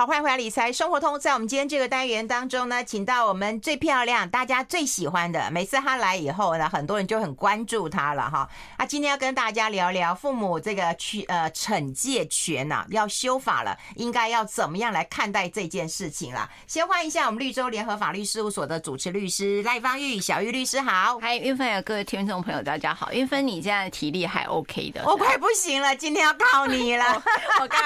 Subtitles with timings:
[0.00, 1.20] 好，欢迎回来理财生活通。
[1.20, 8.48] 在我们今天这个单元当中呢，请到我们最漂亮、大家最喜欢的，每次他来以后呢，很多人就很关注他了哈。
[8.78, 16.48] 啊，今天要跟大家聊聊父母这个去呃惩戒权呐、啊，要修法了，应该要怎么样来看待这件事情了？
[16.66, 27.22] 先欢迎一下我们绿洲联合法律事务所的主持律师赖芳玉小玉律师好，嗨，云芬有各位听众朋友大家好，云芬你现在体力还 OK 的，我快不行了，今天要靠你了。
[27.60, 27.78] 我刚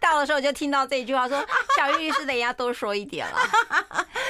[0.00, 1.33] 到的时候就听到这句话说，
[1.76, 3.38] 小玉律师得要多说一点了。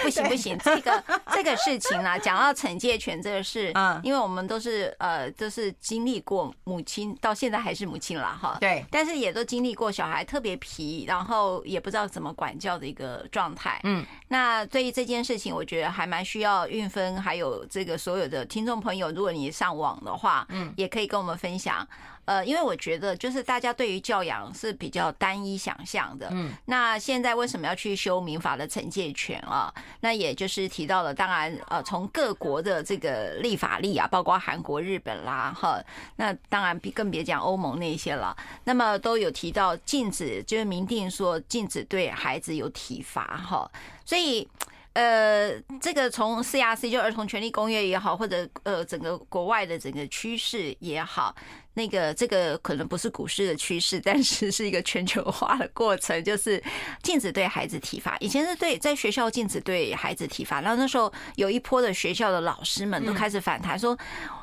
[0.03, 21.87] 不 行不行，这个这个事情啊， 讲到惩戒权这个事，嗯，因为我们都是呃都是经历过母亲，到现在还是母亲了哈，对，但是也都经历过小孩特别皮，然后也不知道怎么管教的一个状态，嗯，那对于这件事情，我觉得还蛮需要运分还有这个所有的听众朋友，如果你上网的话，嗯，也可以跟我们分享。
[22.25, 29.73] 呃，因为我觉得就是大家对于教养是比较单一想象的，嗯，那现在为什么要去修民法的惩戒权啊？
[30.01, 35.83] 那也就是提到了，当然，呃，从各国的这个立法例啊，包括韩国、日本啦，哈，
[36.17, 43.71] 那当然更别讲欧盟那些了，那么都有提到禁止，就是明定说禁止对孩子有体罚，哈，
[44.05, 44.49] 所以。
[44.95, 45.51] 呃，
[45.81, 51.35] 这个从 CRC 就儿童权利公约也好，或者呃整个国外的整个趋势也好，
[51.75, 56.63] 那个这个可能不是股市的趋势，但是是一个全球化的过程，就是
[57.03, 58.17] 禁止对孩子体罚。
[58.21, 63.97] 以前是对在学校禁止对孩子体罚，然后那时候有一波的学校的老师们都开始反弹，说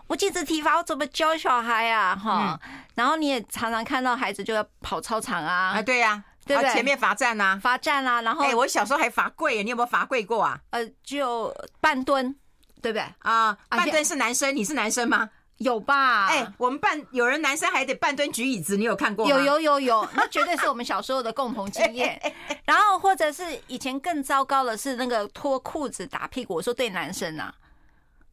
[0.08, 2.16] 我禁止体罚，我怎么教小孩啊？
[2.16, 2.60] 哈，
[2.96, 6.24] 然后你也常常看到孩子就要跑操场啊，啊，对呀。
[6.44, 6.74] 对不对？
[6.74, 10.60] 前面罚站呐，罚站啦，然后哎，我小时候还罚跪，你有没有罚跪过啊？
[10.72, 12.36] 呃，就半蹲，
[12.82, 13.06] 对不对？
[13.20, 15.30] 啊，半蹲是男生，你是男生吗？
[15.62, 16.28] 有吧？
[16.28, 19.32] 哎，我们半有人男生还得半蹲举椅子，你有看过吗？
[19.32, 22.20] 有有有有，那绝对是我们小时候的共同经验。
[22.66, 27.54] 然后或者是以前更糟糕的是那个脱裤子打屁股，我说对男生啊，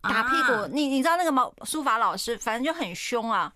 [0.03, 3.53] 打屁股，你你知道那个毛书法老师，反正就很凶啊。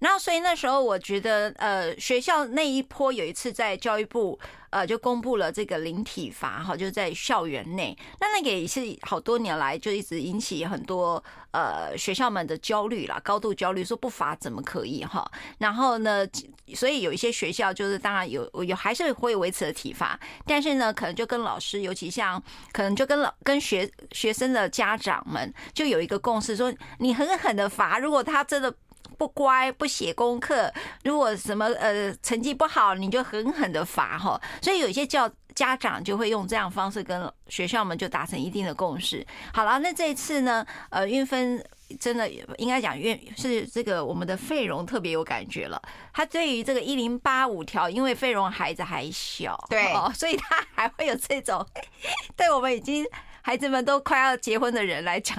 [0.00, 4.38] 然后，所以那时候我觉得，呃，学校那一波有一次在教育部，
[4.70, 7.96] 呃，就公布了这个零体罚，哈，就在校园内。
[8.18, 15.30] 那那个也是好多年来就一直引起很多呃学校们的焦虑啦，高度焦虑，说不罚怎么可以哈？
[15.58, 16.26] 然后呢，
[16.74, 28.74] 所以有一些学校就是当然有有还是会维持的体罚，但是呢，可能就跟老师，尤其像可能就跟老跟学学生的家长们就有一个共识，说你狠狠的罚，如果他真的。
[29.20, 30.72] 不乖不写功课，
[31.04, 34.40] 如果什么呃成绩不好，你就狠狠的罚哈。
[34.62, 39.26] 所以有一些教家长就会用这样方式跟学校们就达成一定的共识。
[39.52, 41.62] 好了，那这一次呢，呃，运芬
[41.98, 42.26] 真的
[42.56, 45.78] 应该讲运是这个我们的费荣特别有感觉了。
[46.14, 51.62] 他对于这个一零八五条，因为费荣孩子还小，对，所以他还会有这种
[52.34, 53.04] 对我们已经
[53.42, 55.36] 孩子们都快要结婚的人来讲，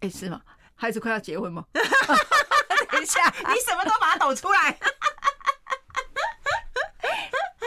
[0.00, 0.42] 哎，是吗？
[0.74, 1.64] 孩子快要结婚吗？
[2.90, 4.78] 等一下，你什么都把它抖出来。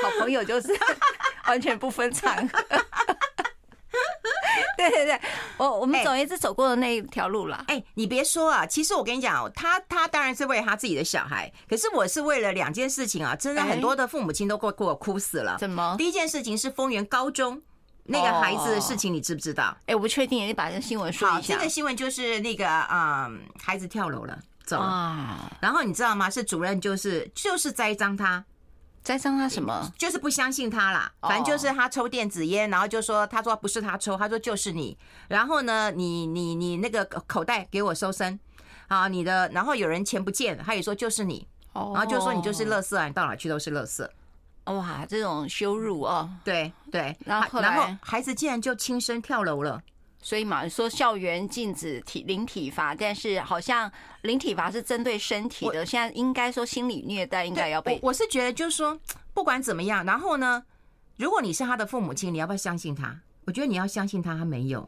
[0.01, 0.77] 好朋友就是
[1.47, 2.63] 完全不分场合。
[4.77, 5.19] 对对对，
[5.57, 7.65] 我我们总一次走过的那一条路了。
[7.67, 15.57] 哎，你别说啊，其实我跟你讲，他他当然是为他自己的小孩，可是我是为了两件事情啊，真的很多的父母亲都给我哭死了。
[15.59, 15.95] 怎么？
[15.97, 17.61] 第一件事情是丰原高中。
[18.07, 19.65] 那个孩子的事情你知不知道？
[19.81, 21.55] 哎、欸，我不确定，你把这个新闻说一下。
[21.55, 25.51] 这个新闻就是那个嗯，孩子跳楼了，走了。
[25.59, 26.29] 然后你知道吗？
[26.29, 28.43] 是主任就是就是栽赃他，
[29.03, 29.91] 栽赃他什么？
[29.97, 31.11] 就是不相信他啦。
[31.21, 34.97] 反正就是他抽电子烟，然后就说他说不是他抽，他说就是你。
[35.27, 38.39] 然后呢，你你你那个口袋给我搜身
[38.87, 39.49] 啊，你的。
[39.49, 41.47] 然后有人钱不见，他也说就是你。
[41.73, 44.07] 然后就说你就是垃圾啊，你到哪去都是垃圾。
[44.67, 49.81] 哇，这种羞辱哦，对对，然后然后孩子竟然就轻生跳楼了，
[50.21, 53.91] 所以嘛，说校园禁止体零体罚，但是好像
[54.23, 57.99] 零体罚是针对身体的，现在应该说心理虐待应该要被。
[58.01, 58.99] 我，我是觉得就是说，
[59.33, 60.63] 不管怎么样，然后呢，
[61.15, 63.17] 如果你是他的父母亲，你要不要相信他？
[63.45, 64.87] 我觉得你要相信他，他没有。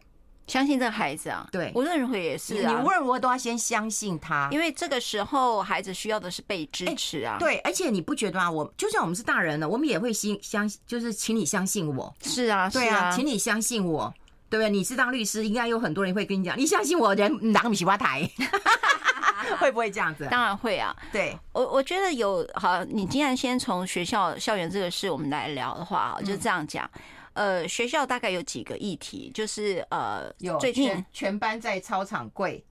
[0.49, 7.37] 相信这个孩子啊，对，无论如何也是啊，你无论如何都要先相信他，因为这个时候孩子需要的是被支持啊。
[7.39, 8.49] 对，而且你不觉得吗？
[8.49, 12.13] 我就算我们是大人了，我们也会信相，就是请你相信我。
[12.23, 14.13] 是啊，对啊，请你相信我，
[14.49, 14.69] 对不对？
[14.69, 18.29] 你是当律师，应该有很多人会跟你讲，你相信我，人拿个米喜欢台？
[19.59, 20.27] 会不会这样子？
[20.29, 20.95] 当然会啊。
[21.11, 26.89] 对，我我觉得有好，你既然先从学校校园这个事我们来聊的话，就这样讲。
[27.39, 32.61] 呃，学校大概有几个议题，就是呃，有最近全班在操场跪，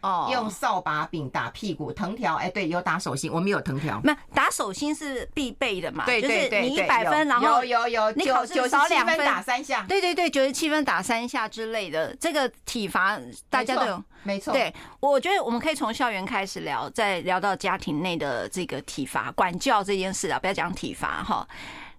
[0.00, 4.00] 哦，用扫把柄打屁股，藤条，哎，对，有打手心，我们有藤条。
[4.02, 6.04] 没有打手心是必备的嘛？
[6.04, 9.86] 对对对，你一百分，然后有有有，你考试少两分打三下。
[9.88, 13.16] 对对对，九十七分打三下之类的，这个体罚
[13.48, 14.52] 大家都有，没错。
[14.52, 21.46] 对，我觉得我们可以从校园开始聊，再聊到家庭内的这个体罚管教这件事啊，不要讲体罚哈。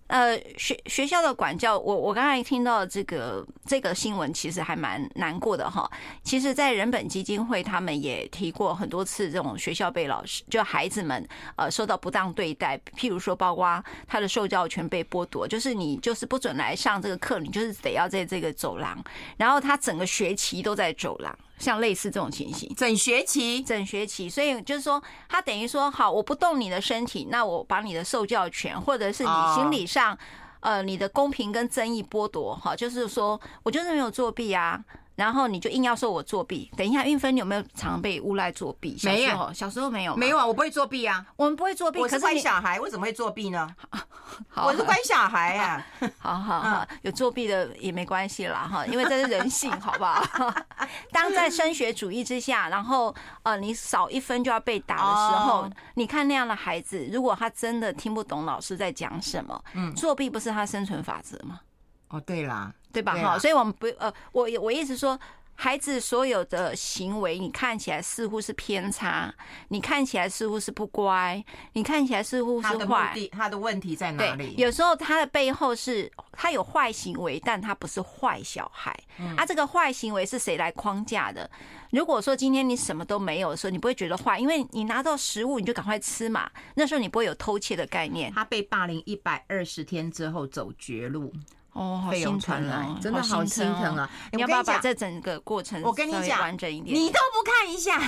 [0.10, 5.88] 呃，学学校的管教，我我刚才听到这个这个新闻，其实还蛮难过的哈。
[6.24, 18.98] 其实，在人本基金会，他们也提过很多次，这种学校被老师就孩子们呃受到不当对待，譬如说，包括他的受教权被剥夺，就是你就是不准来上这个课，你就是得要在这个走廊，
[19.38, 21.38] 然后他整个学期都在走廊。
[21.60, 30.18] 像类似这种情形，整学期，整学期，所以就是说，他等于说，好，我不动你的身体，那我把你的受教权，或者是你心理上，
[30.62, 34.84] 呃，你的公平跟正义剥夺，哈，就是说我就是没有作弊啊。
[35.20, 36.72] 然后你就硬要说我作弊。
[36.78, 38.98] 等一下，运芬，你有没有常被诬赖作弊？
[39.04, 40.16] 没有，小时候没有。
[40.16, 41.26] 没有啊，我不会作弊啊。
[41.36, 42.00] 我们不会作弊。
[42.00, 43.70] 我是乖小孩，我怎么会作弊呢？
[44.56, 45.86] 我是乖小孩啊。
[46.20, 50.24] 好好好，有作弊的也没关系啦哈，因为这是人性，好不好？
[51.12, 53.14] 当在升学主义之下，然后
[53.44, 61.60] 呃，你少一分就要被打的时候，你看那样的孩子，如果他真的听不懂老师在讲什么，嗯，作弊不是他生存法则吗？
[62.10, 62.74] 哦，对啦。
[62.92, 63.14] 对吧？
[63.14, 65.18] 哈，所以我们不呃，我我意思说，
[65.54, 69.32] 孩子所有的行为，你看起来似乎是偏差，
[69.68, 72.76] 你看起来似乎是不乖，你看起来似乎是坏。
[72.76, 74.56] 他的他的问题在哪里？
[74.58, 78.92] 有时候他的背后是他有坏行为，但他不是坏小孩。
[79.38, 81.48] 啊，这个坏行为是谁来框架的？
[81.92, 86.50] 如果说今天你什么都没有的时候，你不会觉得坏，因为你拿到食物你就赶快吃嘛。
[86.74, 88.34] 那时候你不会有偷窃的概念。
[88.34, 91.32] 他被霸凌一百二十天之后走绝路。
[91.74, 94.10] 哦，好心疼啊，真的好心疼啊！
[94.32, 96.96] 你要不要把这整个过程我跟你讲完整一点？
[96.96, 98.02] 你都不看一下，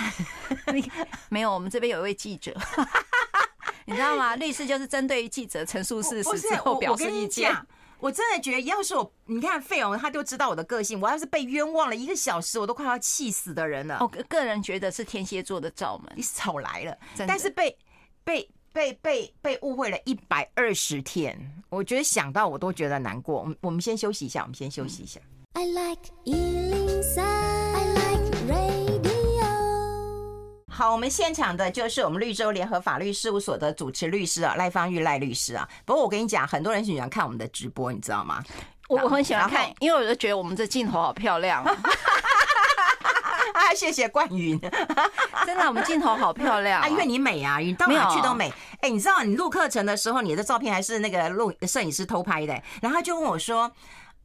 [1.30, 1.54] 没有。
[1.54, 2.56] 我们这边有一位记者，
[3.86, 4.36] 你知道吗？
[4.36, 7.56] 律师就是针对于记者陈述事实之后表示意见。
[8.00, 11.00] 我真的觉得，要是我，你看费勇，他就知道我的个性。
[11.00, 14.00] 我要是被冤枉了一个小时，我都快要气死的人了。
[14.02, 16.98] 我个人觉得是天蝎座的罩门，你少来了。
[17.28, 17.78] 但是被
[18.24, 18.50] 被。
[18.74, 21.38] 被被被误会了一百二十天，
[21.70, 23.40] 我觉得想到我都觉得难过。
[23.40, 25.20] 我们我们先休息一下，我们先休息一下。
[25.54, 29.12] I like 103, I like radio。
[30.70, 35.68] 好，我们现场的就是我们绿洲联合法律事务所的主持律师啊，赖芳玉赖律师啊。
[35.86, 38.42] 不过我跟你讲，很多人喜欢看我们的直播，你知道吗？
[38.88, 41.64] 我我很喜欢看，因为我就觉得我们这镜头好漂亮。
[43.62, 44.60] 啊，谢谢冠云，
[45.46, 46.88] 真的，我们镜头好漂亮 啊！
[46.88, 48.52] 因为你美啊，你到哪去都美。
[48.82, 53.72] 哎，你知道你录课程的时候，你的照片还是那个录摄影师偷拍的，然后他就问我说：“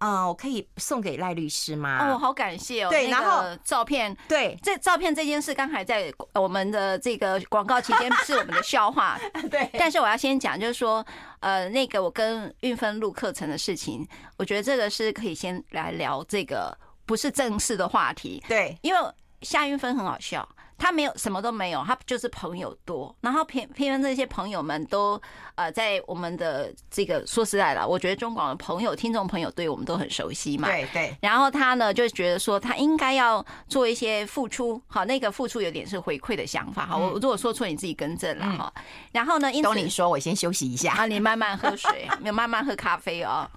[0.01, 2.89] 嗯，我可以送给赖律师吗？”哦，好感谢哦。
[2.89, 9.19] 对，然后照片，对，这照片这件事刚才在我们的这个广告期间是我们的笑话，
[9.51, 9.69] 对。
[9.79, 11.05] 但是我要先讲，就是说，
[11.41, 14.07] 呃，那个我跟运芬录课程的事情，
[14.39, 16.75] 我觉得这个是可以先来聊这个。
[17.09, 18.99] 不是正式的话题，对，因为
[19.43, 20.49] 夏韵芬很好笑，
[20.79, 25.21] 他没有什么都没有，他就是朋友多，然后偏偏偏这些朋友们都
[25.55, 31.17] 呃在我们的这个说实在的，我觉得中广的朋友、听众朋友对我们都很熟悉嘛，对对。
[31.21, 38.73] 然后他呢就觉得说他应该要做一些付出，好，那个付出有点是回馈的想法，好，我如果说错你自己更正了哈。
[39.13, 43.49] 然后呢，都你说，我先休息一下啊，你慢慢喝水，没有慢慢喝咖啡哦。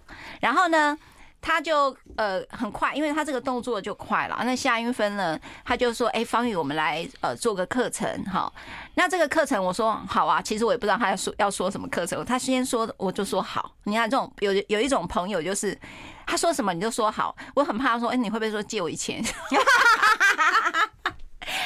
[0.41, 0.97] 然后呢？
[1.41, 4.39] 他就呃很快，因为他这个动作就快了。
[4.43, 8.53] 那夏云芬呢，他就说：“哎，方宇，我们来呃做个课程，好。
[8.95, 10.41] 那这个课程，我说好啊。
[10.41, 13.71] 其实我也不知道他要说要说什么课程，他先说，我就说好。
[13.83, 15.77] 你看这种有有一种朋友，就是
[16.27, 17.35] 他说什么你就说好。
[17.55, 19.23] 我很怕说，哎，你会不会说借我一千？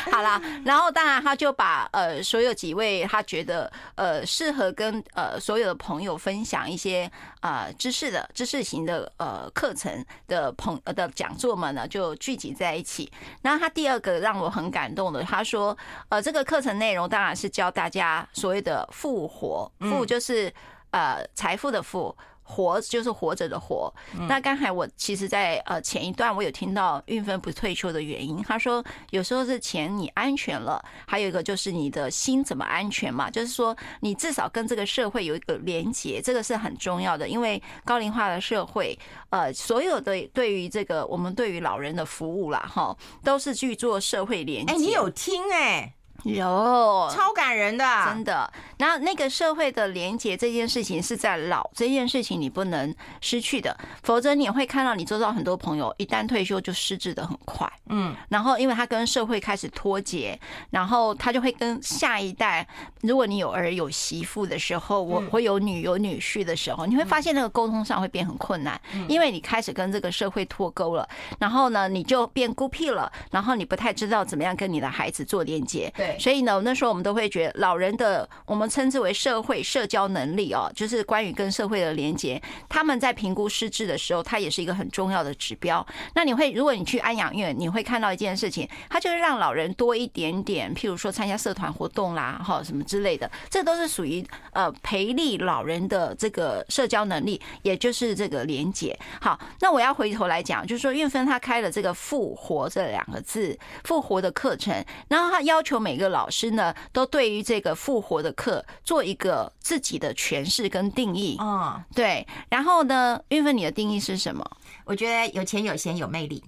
[0.12, 7.10] 好啦，然后当然他就把呃所有几位他觉得呃适合跟呃所有的朋友分享一些
[7.42, 13.12] 呃知识的知识型的呃课程的朋呃的讲座们呢就聚集在一起。
[13.42, 15.78] 然后他第二个让我很感动的，他说
[16.10, 20.54] 呃这个课程内容当然是教大家所谓的复活，复就是
[20.92, 22.16] 呃财富的富。
[22.44, 23.94] 活就是活着的活。
[24.28, 33.30] 那刚才我其实，在呃前一段我有听到运分不退休的原因，他说有时候是钱你安全了，还有一个就是你的心怎么安全嘛？
[33.30, 37.28] 就是说你至少跟这个社会有一个连结，这个是很重要的。
[37.28, 38.98] 因为高龄化的社会，
[39.30, 44.74] 呃，所有的对于这个我们对于老人的服务啦，哈，都是去做社会连结。
[44.74, 45.94] 哎，你有听哎？
[46.24, 48.52] 有超感人的，真的。
[48.78, 57.72] 然后那个社会的连结这件事情是在老这件事情你不能失去的，否则你会看到你周遭很多朋友一旦退休就失智的很快。
[57.90, 60.38] 嗯，然后因为他跟社会开始脱节，
[60.70, 62.68] 然后他就会跟下一代，
[63.02, 71.08] 如果你有儿有媳妇的时候，我会有女有女婿的时候，你会发现那个沟通上会变很困难，因为你开始跟这个社会脱钩了，
[71.40, 75.92] 然后呢你就变孤僻了，然后你不太知道怎么样跟你的孩子做连接。
[75.96, 76.13] 对。
[76.20, 82.42] 所以呢，那时候我们都会觉得老人的，我们称之为社会社交能力哦，就是关于跟社会的连接。
[82.70, 85.86] 他们在评估失智的时候，它也是一个很重要的指标。
[86.14, 98.98] 那你会，如果你去安养院，你会看到一件事情，它就是让老人多一点点，譬如说参加社团活动啦，哈，什么之类的，这都是属于呃培力老人的这个社交能力，也就是这个连接。
[99.20, 106.03] 好，那我要回头来讲，就是说韵芬他开了这个“复活”这两个字，复活的课程，然后他要求每个。
[106.10, 111.38] 老师呢，都对于这个复活的课做一个自己的诠释跟定义。
[111.40, 112.26] 嗯，对。
[112.50, 114.46] 然后呢，运芬，你的定义是什么？
[114.86, 116.44] 我觉得有钱有闲有魅力，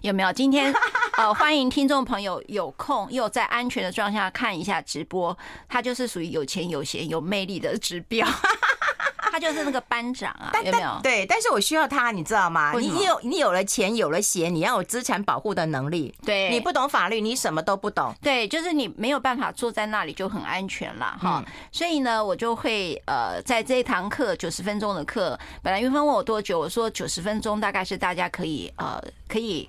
[0.00, 0.32] 有没有？
[0.32, 0.72] 今天
[1.18, 5.36] 呃，欢迎听众朋友有空又在安全的状态下看一下直播，
[5.68, 8.26] 它就是属于有钱有闲有魅力的指标。
[9.38, 10.98] 他就是那个班长啊，有没有？
[11.02, 12.72] 对，但是我需要他，你知道吗？
[12.76, 16.12] 你你有你有了钱，有了闲，你要有资产保护的能力。
[16.24, 18.12] 对，你不懂法律，你什么都不懂。
[18.20, 21.44] 对，就是你没有办法坐在那里就很安全了哈。
[21.70, 29.68] 所以呢，我就会呃，在这一堂课九十分钟的课，本来云峰问我多久，我说九十分钟大概是大家可以呃可以。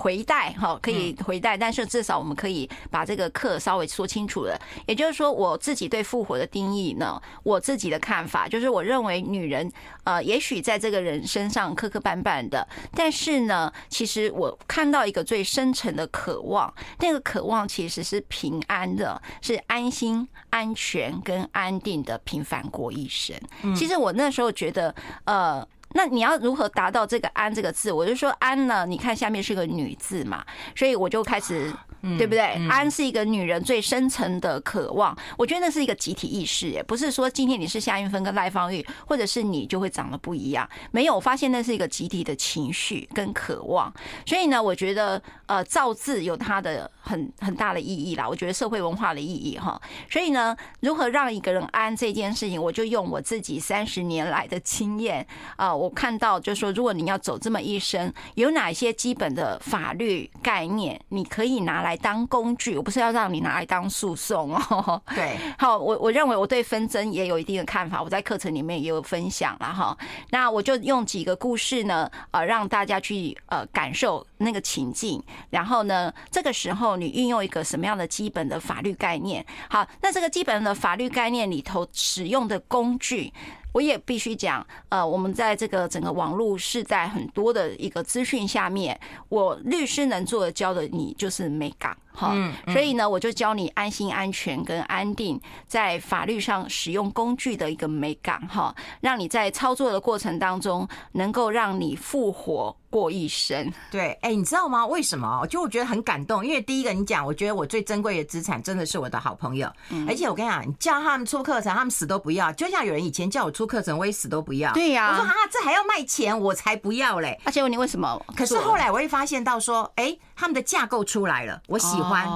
[0.00, 4.58] 回带哈，可以回带，但是至少我们可以把这个课稍微说清楚了。
[4.86, 9.70] 也就是说，我自己对复活的定义呢，我自己的看法就是，我认为女人
[10.04, 23.38] 呃，也许在这个人身上磕磕绊绊的，但是呢，其实我看到一个最深层的渴望，那个渴望其实是平安的，是安心、安全跟安定的平凡过一生。
[23.76, 25.68] 其实我那时候觉得，呃。
[25.92, 27.90] 那你要如何达到这个“安”这个字？
[27.92, 30.44] 我就说“安”呢，你看下面是个女字嘛，
[30.74, 31.72] 所以我就开始。
[32.16, 32.40] 对不对？
[32.68, 40.68] 安是一个女人最深层的渴望，我觉得那是一个集体意识，也不是说今天你是夏韵芬跟赖芳玉，或者是你就会长得不一样。
[40.90, 43.92] 没有，我发现那是一个集体的情绪跟渴望。
[44.24, 48.26] 所以呢，我觉得呃，造字有它的很很大的意义啦。
[48.26, 49.80] 我觉得社会文化的意义哈。
[50.08, 55.26] 所以呢，如何让一个人安这件事情，我就用我自己三十年来的经验
[55.56, 61.89] 啊，我看到就是说，如果你要走这么一生，有哪些基本的法律概念，你可以拿来。
[61.90, 65.02] 来当工具，我不是要让你拿来当诉讼哦。
[65.12, 69.96] 对， 好，我我认为我对纷争也有一定的看法，我在课程里面也有分享了哈。
[70.30, 75.20] 那我就用几个故事呢，呃，让大家去呃感受那个情境，
[75.50, 79.44] 然后呢，这个时候你运用一个什么样的基本的法律概念？
[79.68, 83.32] 好，那这个基本的法律概念里头使用的工具。
[83.72, 88.98] 我也必须讲，呃，我们在这个整个网络是在很多的一个资讯下面，
[89.28, 91.96] 我律师能做的教的你就是美感。
[92.12, 92.34] 好，
[92.66, 103.72] 所以呢，我就教你安心、安全跟安定，在法律上使用工具的一个美感哈，让你在操作的过程当中，能够让你复活过一生。
[103.90, 104.86] 对，哎，你知道吗？
[104.86, 105.46] 为什么？
[105.46, 109.70] 就我觉得很感动，因为第一个你讲，我觉得我最珍贵的资产真的是我的好朋友，
[110.08, 112.52] 而且我跟你讲，你叫他们出课程，他们死都不要。
[112.52, 114.72] 就像有人以前叫我出课程，我也死都不要。
[114.72, 117.40] 对呀，我说啊，这还要卖钱，我才不要嘞。
[117.44, 118.20] 而且问你为什么？
[118.36, 120.18] 可是后来我会发现到说，哎。
[120.40, 122.26] 他们的架构出来了，我喜欢。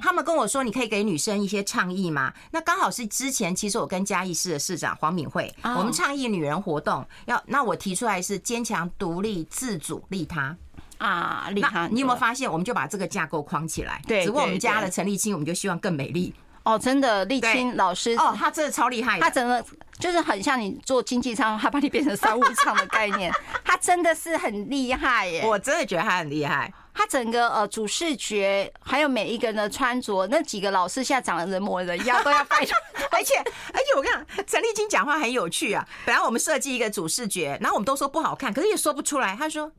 [0.00, 10.56] 他们跟我说：“你可以给女生一些倡议吗？”那刚好是之前，其实我跟嘉义市的市长黄敏惠，我们倡议女人活动要，那我提出来是坚强、独立、自主、利他
[10.96, 11.86] 啊，利他。
[11.88, 14.00] 你有没有发现，我们就把这个架构框起来？
[14.08, 16.32] 对，只不过我们加了陈立青，我们就希望更美丽。
[16.62, 19.62] 哦，真的，立青老师哦，他真的超厉害，他整个
[19.98, 23.30] 就是很像你做经济舱，他把你变成商务舱的概念，
[23.64, 25.42] 他真的是很厉害耶！
[25.46, 26.72] 我真的觉得他很厉害。
[26.92, 32.58] 他整个呃主视觉，还有每一个人的穿着，那几个老师现在长得人模人样，都要拜。
[33.10, 35.86] 而且而且我跟你讲，陈立青讲话很有趣啊。
[36.04, 39.36] 本来我们设计一个主视觉，然后我们都说不好看，可是也说不出来。
[39.36, 39.72] 他说：“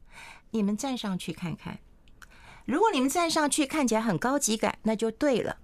[0.51, 1.79] 你们站上去看看，
[2.65, 5.55] 如果你们站上去看起来很高级感，那就对了；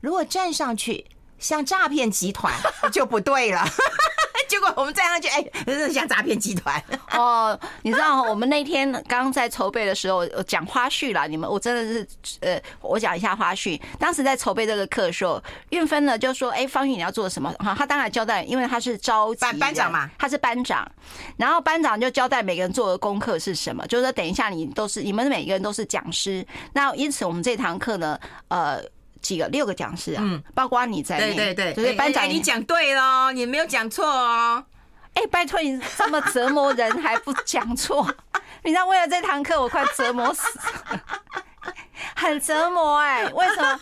[0.00, 1.06] 如果站上去
[1.38, 2.52] 像诈骗集团，
[2.92, 3.64] 就不对了。”
[4.54, 6.80] 结果我们站上去，哎，真是像诈骗集团
[7.10, 7.58] 哦！
[7.82, 12.08] 你知道，我们那天刚在筹备的时候讲花絮啦，你们我真的是
[12.40, 13.80] 呃，我讲一下花絮。
[13.98, 20.88] 当时在筹备这个课的时候，运芬呢就说：“哎，方宇你要做什么？”哈，他当然交代，因为他是召集班班长嘛，他是班长，
[21.36, 28.80] 然后班长就交代每个人做的功课是什么，就是说等一下你都是你们每个人都是讲师，那因此我们这堂课呢，呃。
[29.24, 34.64] 几个六个讲师啊，嗯，包括你在内，对对对，就是班长，你讲对了，你没有讲错哦。
[35.14, 38.06] 哎，拜托你这么折磨人还不讲错？
[38.62, 40.42] 你知道为了这堂课我快折磨死
[40.90, 41.00] 了，
[42.16, 43.24] 很折磨哎！
[43.26, 43.80] 为什么？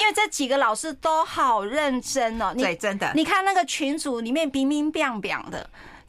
[0.00, 2.52] 因为这几个老师都好认真哦。
[2.56, 3.10] 对，真的。
[3.14, 5.68] 你看那个群组里面冰冰冰冰的。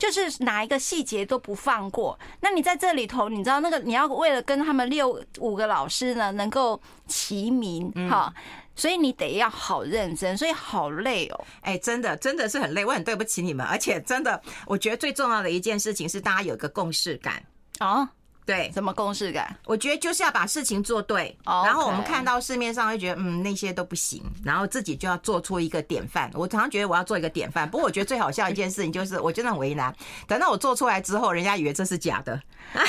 [0.09, 2.17] 就是哪一个细节都不放过。
[2.39, 8.33] 那你在这里头，你知道那个你要为了跟他们六五个老师呢能够齐名哈，
[8.75, 11.45] 所以你得要好认真，所以好累哦。
[11.61, 13.65] 哎，真的真的是很累，我很对不起你们。
[13.65, 17.43] 而且真的，我觉得最重要的一件事情是大家有一个共识感
[17.79, 18.09] 啊。
[18.45, 19.55] 对，什么共识感？
[19.65, 21.65] 我觉得就是要把事情做对，Okay.
[21.65, 26.29] 然后我们看到市面上会觉得，嗯，那些都不行，然后自己就要做出一个典范。
[26.33, 29.95] 我常常觉得我要做一个典范，不过我觉得最好笑一件事情就是， 我真的很为难。
[30.27, 32.41] 等到我做出来之后，人家以为这是假的。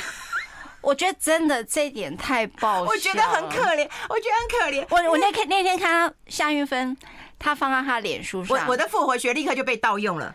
[0.81, 4.87] 我觉得真的这一点太爆笑，我觉得很可怜，我觉得很可怜。
[4.91, 6.97] 我我那天那天看到夏韵芬，
[7.39, 10.35] 她放在她脸书上，我我的复活学立刻就被盗用了。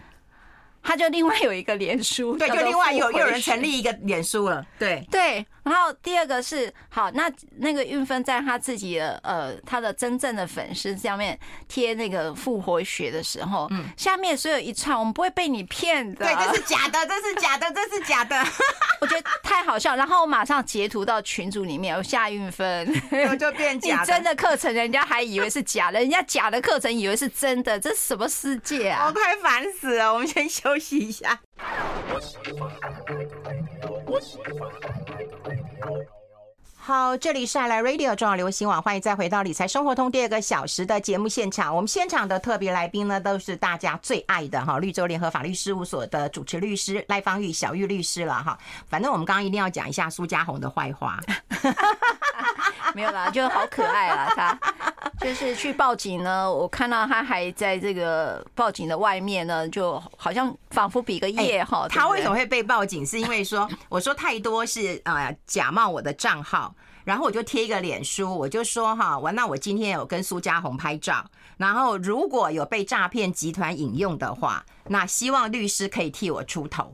[0.88, 5.46] 他就另外有一个脸书，对，就另外有又有人成立一个脸书了，对对。
[5.68, 18.36] 然后第二个是好，那那个运分在他自己的呃他的真正的粉丝上面贴那个复活血的时候，嗯，下面所有一串，我们不会被你骗的，对，这是假的，这是假的，这是假的，
[19.02, 19.96] 我觉得太好笑。
[19.96, 22.88] 然后我马上截图到群组里面，我夏韵芬，
[23.30, 24.02] 我就变假的。
[24.02, 29.06] 你真的课程，人家还以为是假的，人家假的课程以为是真的，这是什么世界啊？
[29.08, 31.40] 我快烦死了，我们先休息一下。
[36.76, 41.76] 好，这里是爱来 Radio 重要流行网，欢迎再回到理财生活通第二个小时的节目现场。
[41.76, 48.58] 我们现场的特别来宾呢，都是大家最爱的哈，绿洲联合法律事务所的主持律师赖芳玉小玉律师了哈。
[48.88, 51.20] 反正我们刚刚一定要讲一下苏家红的坏话，
[52.96, 54.58] 没有啦，就好可爱啊，他
[55.20, 61.88] 就是去报警呢，我看到他还在这个报警的外面呢，就好像仿佛比个耶哈。
[61.90, 63.06] 他为什么会被报警？
[63.06, 66.74] 是因为说 我说太多是呃假冒我的账号。
[67.04, 76.94] 然后我就贴一个脸书，我就说哈，我那我今天有跟苏家红拍照，然后如果有被诈骗集团引用的话，那希望律师可以替我出头。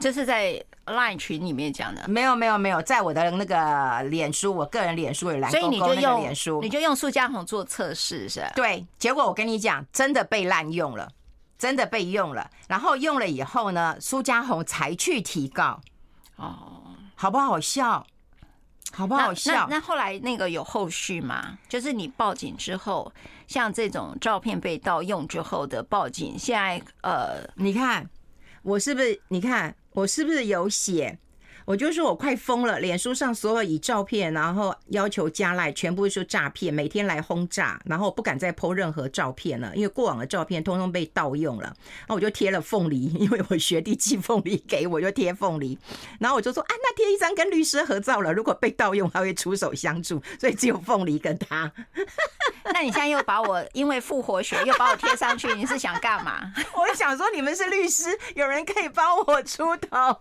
[0.00, 2.06] 这是在 Line 群里面讲的？
[2.08, 8.52] 没有没有没有，在我的那个脸书，我个人脸书有蓝勾勾，所以你就用脸书，你就用苏家红做测试是吧？
[8.54, 11.10] 对，结果我跟你讲，真的被滥用了，
[11.58, 15.80] 真的被用了，然后用了以后呢，苏家红才去提告。
[16.36, 16.82] 哦，
[17.14, 18.06] 好不好笑？
[18.92, 19.66] 好不好笑？
[19.68, 21.58] 那后来那个有后续吗？
[21.68, 23.12] 就是你报警之后，
[23.48, 28.08] 像这种照片被盗用之后的报警，现在呃，你看
[28.62, 29.20] 我是不是？
[29.28, 31.18] 你看我是不是有写？
[31.66, 41.64] 我就说我快疯了，脸书上所有以照片，然后要求加赖，全部是诈骗，每天来轰炸，然后不敢再 po 任何照片了，因为过往的照片通通被盗用了。
[41.64, 45.76] 然后我就贴了凤梨，因为我学弟寄凤梨给我，就贴凤梨。
[46.20, 51.72] 然后我就说啊，那贴一张跟律师合照了，如果被盗用，他会出手相助，所以只有凤梨跟他。
[52.72, 56.40] 那你现在又把我 因为复活学又把我贴上去，你是想干嘛？
[56.76, 60.14] 我想说你们是律师，有人可以帮我出头，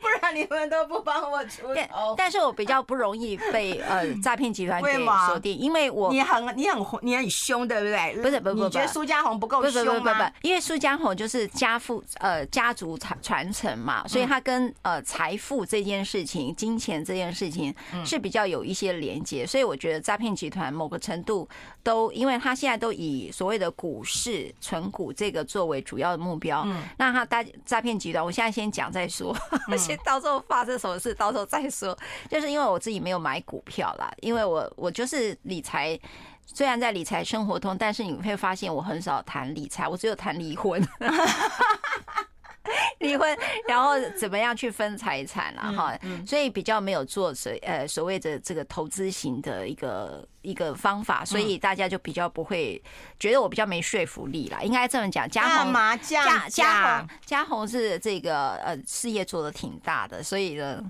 [0.00, 0.69] 不然你们。
[0.70, 8.22] 都不帮我出头，但是我比较不容易被呃 诈骗集团给锁定，因为我你很你很你很凶，对不对？
[8.22, 9.92] 不是不不不，你觉得苏家红不够凶吗？
[9.94, 21.48] 不不不，因为苏家红就是家父呃家族传传承嘛，所以他跟呃财富这件事情、金钱这件事情是比较有一些连接，所以我觉得诈骗集团某个程度
[21.82, 29.36] 都，因为他现在都以所谓的股市存股这个作为主要的目标，嗯那他大诈骗集团，我现在先讲再说，
[29.76, 30.60] 先到时候发。
[30.60, 31.96] 发生什么事，到时候再说。
[32.28, 35.98] 就是因为我自己没有买股票啦，因为我我就是理财，
[36.44, 40.86] 虽然在理财生活通，但是你会发现我很少谈理财，我只有谈离婚。
[43.00, 52.82] 离婚，然后怎么样去分财产了哈，所以比较没有做所呃所谓的这个投资型的一个一个方法，所以大家就比较不会
[53.18, 54.62] 觉得我比较没说服力啦。
[54.62, 60.82] 应该这么讲，嘉红嘉嘉红嘉红是这个呃事业做的挺大的，所以呢，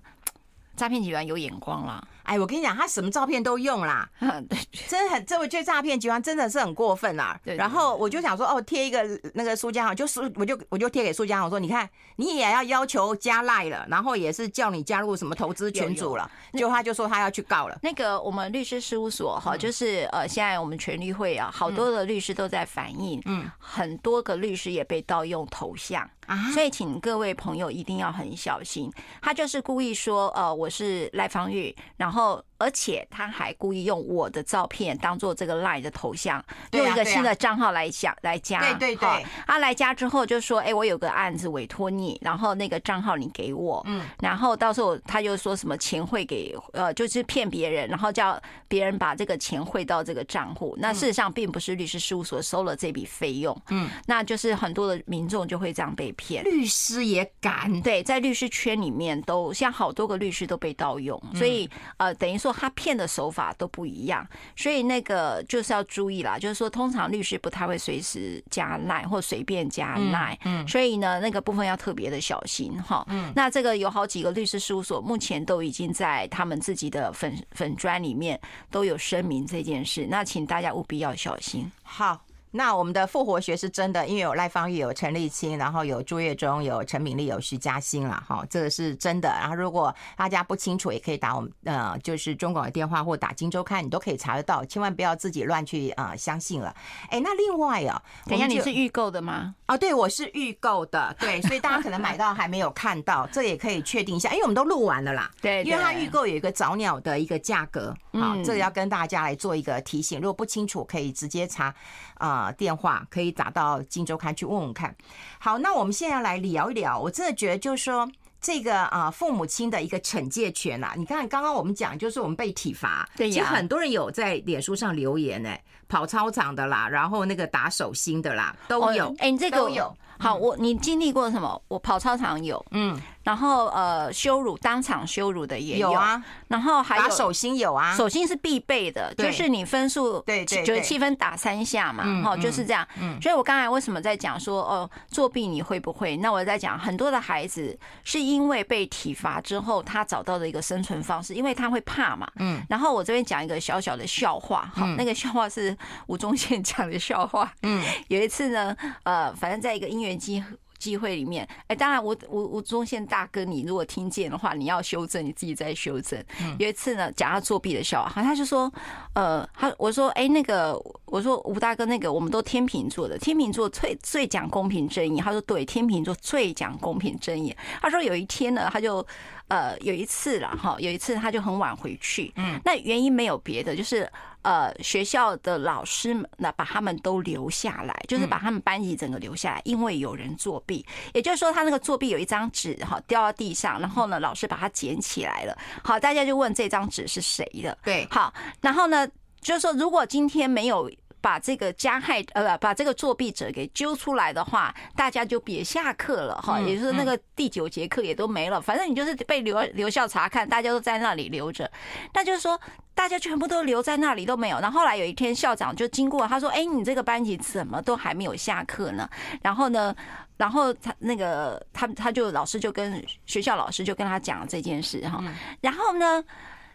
[0.76, 2.06] 诈骗集团有眼光啦。
[2.22, 4.08] 哎，我跟你讲，他什么照片都用啦，
[4.88, 7.38] 真的很，这我觉得诈骗集团真的是很过分啦。
[7.44, 9.02] 然后我就想说，哦，贴一个
[9.34, 17.78] 那个苏家豪，就是我就我就贴给苏家豪说，你看你也要要求加赖了，然后也是叫你加入什么投资群组了，就他就说他要去告了。
[17.82, 28.90] 那个我们律师事务所哈，就是呃，现在我们全律会啊，好多的律师都在反映，嗯，很多个律师也被盗用头像啊，所以请各位朋友一定要很小心。
[29.20, 38.60] 他就是故意说，呃，我是赖芳玉，然然后而且他还故意用我的照片当做这个 LINE 的头像，啊、用一个新的账号来加来加。
[38.60, 50.76] 对对对，他来加之后就说：“哎，我有个案子委托你，然后那个账号你给我，嗯，然后到时候他就说什么钱汇给呃，就是骗别人，然后叫别人把这个钱汇到这个账户。
[50.78, 56.44] 那事实上并不是律师事务所收了这笔费用，嗯，那就是很多的民众就会这样被骗。
[56.44, 57.80] 律师也敢？
[57.80, 73.04] 对，在律师圈里面都像好多个律师都被盗用，所以呃，等于说他骗的手法都不一样，所以那个就是要注意啦，就是说通常律师不太会随时加赖或随便加赖，嗯，所以呢，那个部分要特别的小心哈。
[73.08, 81.70] 嗯，那这个有好几个律师事务所目前都已经在他们自己的粉粉砖里面都有声明这件事，那请大家务必要小心。
[81.82, 82.20] 好。
[82.52, 89.28] 那我们的复活学是真的，因为有赖芳玉、有陈立青，然后有朱月忠、有陈敏丽、有徐嘉欣了哈，这个是真的。
[89.28, 94.64] 然后如果大家不清楚，也可以打我们呃，就是中广的电话或打金周刊，你都可以查得到。
[94.64, 96.74] 千万不要自己乱去啊、呃、相信了。
[97.08, 99.54] 哎，那另外啊，等一下你是预购的吗？
[99.66, 105.30] 啊，对，我是预购的，对，所以大家可能买到还没有看到，这也可以确定一下，因为我们都录完了啦。
[105.40, 110.18] 对，因为它预购有一个早鸟的一个价格，好，这个要跟大家来做一个提醒。
[110.18, 111.72] 如果不清楚，可以直接查
[112.20, 113.30] 啊、呃、电话可以。
[113.40, 114.94] 打到《金周刊》去问问看。
[115.38, 116.98] 好，那我们现在来聊一聊。
[116.98, 118.06] 我真的觉得，就是说，
[118.38, 120.92] 这个啊，父母亲的一个惩戒权啊。
[120.94, 123.30] 你看，刚刚我们讲，就是我们被体罚，对。
[123.30, 125.56] 其实很多人有在脸书上留言呢，
[125.88, 129.14] 跑操场的啦，然后那个打手心的啦，都有。
[129.18, 129.96] 哎，这个都有。
[130.20, 131.60] 好，我你经历过什么？
[131.68, 133.00] 我跑操场有，嗯。
[133.22, 142.84] 然后呃，羞辱当场羞辱的也有，有啊，然后还有打手心有啊，手心是必备的，就是你分数对九十七分打三下嘛，哈，就是这样。
[142.98, 146.16] 嗯，所以我刚才为什么在讲说哦，作弊你会不会？
[146.16, 152.26] 那我在讲很多的孩子是因为被体罚之后，他找到的一个生存方式，因为他会怕嘛。
[152.36, 157.52] 嗯，然后我这边讲一个小小的笑话，哈，那个笑话是吴宗宪讲的笑话。
[157.62, 160.42] 嗯，有一次呢，呃，反正在一个音乐机。
[160.80, 166.18] 机会里面，哎，当然，我我我中线大哥，你如果听见的话，你要修正，你自己再修正。
[166.58, 168.72] 有一次呢，讲他作弊的笑话，他就说，
[169.12, 175.20] 呃，他我说，哎，那个，我说吴大哥，那个，我们都天秤座的，天秤座最最讲公平正义。
[175.20, 177.54] 他说对，天秤座最讲公平正义。
[177.82, 179.06] 他说有一天呢，他就。
[179.50, 184.08] 呃，有一次了哈，有一次他就很晚回去，嗯，那原因没有别的，就是
[184.42, 197.76] 呃学校的老师们那把他们都留下来，就是把他们班级整个留下来，因为有人作弊，也就是说他那个作弊有一张纸哈掉到地上，然后呢老师把它捡起来了，好，大家就问这张纸是谁的？
[197.82, 199.04] 对，好，然后呢
[199.40, 200.88] 就是说如果今天没有。
[201.20, 208.60] 把这个加害呃不把这个作弊者给揪出来的话，大家就别下课了哈，也就是那个第九节课也都没了。
[208.60, 211.70] 反正你就是被留留校察看，大家都在那里留着。
[212.14, 212.58] 那就是说，
[212.94, 214.58] 大家全部都留在那里都没有。
[214.60, 219.08] 然后后来有一天，校长就经过，他说：“哎，你这个班级怎么都还没有下课呢？”
[219.42, 219.94] 然后呢，
[220.36, 225.22] 然后他那个他他就老师就跟学校老师就跟他讲了这件事哈。
[225.60, 226.22] 然后呢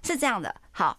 [0.04, 0.98] 是这样的，好，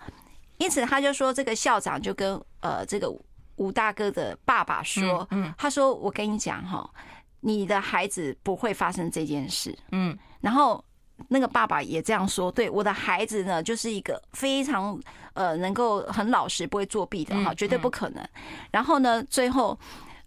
[0.58, 3.08] 因此他就说这个校长就跟呃这个。
[3.56, 6.88] 吴大哥的爸爸说：“嗯，他说我跟你讲哈，
[7.40, 9.76] 你的孩子不会发生这件事。
[9.92, 10.82] 嗯，然后
[11.28, 15.00] 那个爸爸也这样说，对，我的孩子呢，就是一个非常
[15.32, 18.22] 呃能够很老实，不会作弊的哈，绝对不可能。
[18.70, 19.78] 然后呢，最后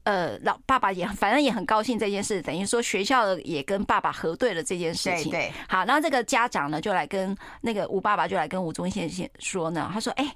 [0.03, 5.31] 呃老爸爸也反正也很高兴这件事，等于说学校也跟爸爸核对了这件事情。
[5.31, 10.35] 对，好，然后这个家长呢就来跟那个吴爸爸就来跟吴宗宪先说呢，他说：哎。”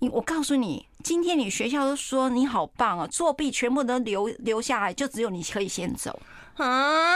[0.00, 6.18] 你我告诉你，今天你学校都说你好棒啊，作弊全部都留留下来，就只有你可以先走
[6.56, 7.14] 啊！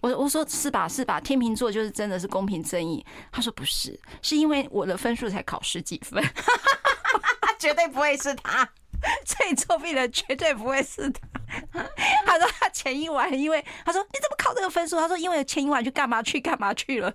[0.00, 1.20] 我我说是吧是吧？
[1.20, 3.04] 天秤座就是真的是公平正义。
[3.30, 6.24] 他说不是，是因为我的分数才考十几分，
[7.58, 8.66] 绝对不会是他，
[9.24, 11.20] 所以作弊的绝对不会是他。
[12.26, 14.96] 他说他前一晚，因为他说你怎么考这个分数？
[14.96, 17.10] 他说因为前一晚去干嘛去干嘛去了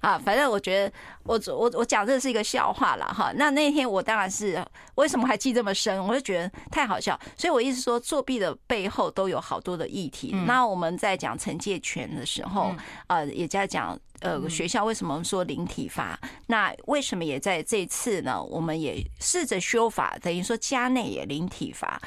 [0.00, 0.16] 啊？
[0.16, 0.92] 反正我觉得
[1.24, 3.32] 我我我讲这是一个笑话了哈。
[3.34, 6.00] 那那天我当然是为什么还记这么深？
[6.06, 7.18] 我就觉得太好笑。
[7.36, 10.32] 所以我一直说，作弊的背后都有好多的议题。
[10.46, 12.72] 那我们在讲惩戒权的时候，
[13.08, 16.18] 呃，也在讲呃学校为什么说零体罚？
[16.46, 18.42] 那为什么也在这次呢？
[18.42, 22.00] 我们也试着修法，等于说家内也零体罚。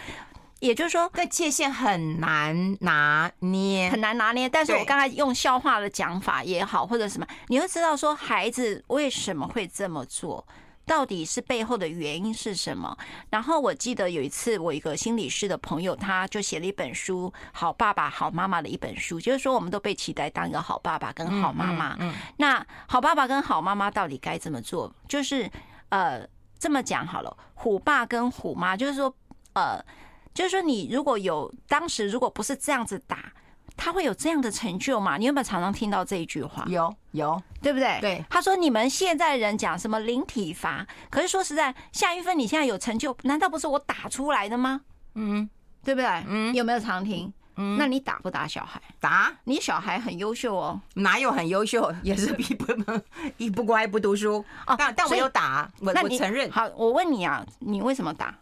[0.60, 4.50] 也就是说，那界限很难拿捏，很难拿捏。
[4.50, 10.44] 但是我刚才用笑话的讲法也好，或者什么，你会知道说孩子为什么会这么做，
[10.88, 12.98] 到底是背后的原因是什么？
[13.30, 21.96] 然后我记得有一次，我一个心理师的朋友，他就写了一本书《好爸爸好妈妈》的一本书，就是说我们都被期待当一个好爸爸跟好妈妈。
[22.00, 24.92] 嗯，那好爸爸跟好妈妈到底该怎么做？
[25.08, 25.52] 就是
[25.90, 26.26] 呃，
[26.58, 29.14] 这么讲好了，虎爸跟虎妈，就是说
[29.54, 29.84] 呃，
[30.34, 33.34] 就是说你如果有当时如果不是这样子打。
[33.78, 35.18] 他会有这样的成就吗？
[35.18, 36.66] 你有没有常常听到这一句话？
[36.68, 37.98] 有有，对不对？
[38.02, 38.26] 对。
[38.30, 40.86] 他说：“你们现在人讲什么零体罚？
[41.10, 44.82] 可是说实在，夏玉芬，你现在有成就，难道不是我打出来的吗？
[45.14, 45.48] 嗯，
[45.84, 46.08] 对不对？
[46.28, 47.32] 嗯，有没有常听？
[47.60, 48.82] 嗯，那你打不打小孩？
[49.00, 49.34] 打。
[49.46, 51.94] 你小孩很优秀哦，哪有很优秀？
[52.04, 52.74] 也是一不
[53.38, 54.76] 一不乖不读书哦。
[54.78, 56.52] 但但我有打，我我承认。
[56.52, 58.36] 好，我问你啊，你为什么打？”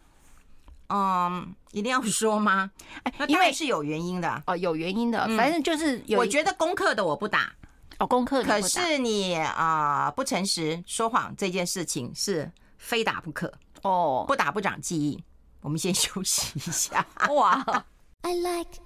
[0.88, 2.70] 嗯，一定要说吗？
[3.02, 5.26] 哎因为是有原因的哦，有原因的。
[5.36, 7.52] 反正就是有，我觉得功课的我不打
[7.98, 8.42] 哦，功课。
[8.44, 15.22] 可是你啊，不诚实、说谎这件事情是非打不可哦，不打不长记忆。
[15.60, 17.06] 我们先休息一下。
[17.30, 17.84] 哇。
[18.22, 18.80] I like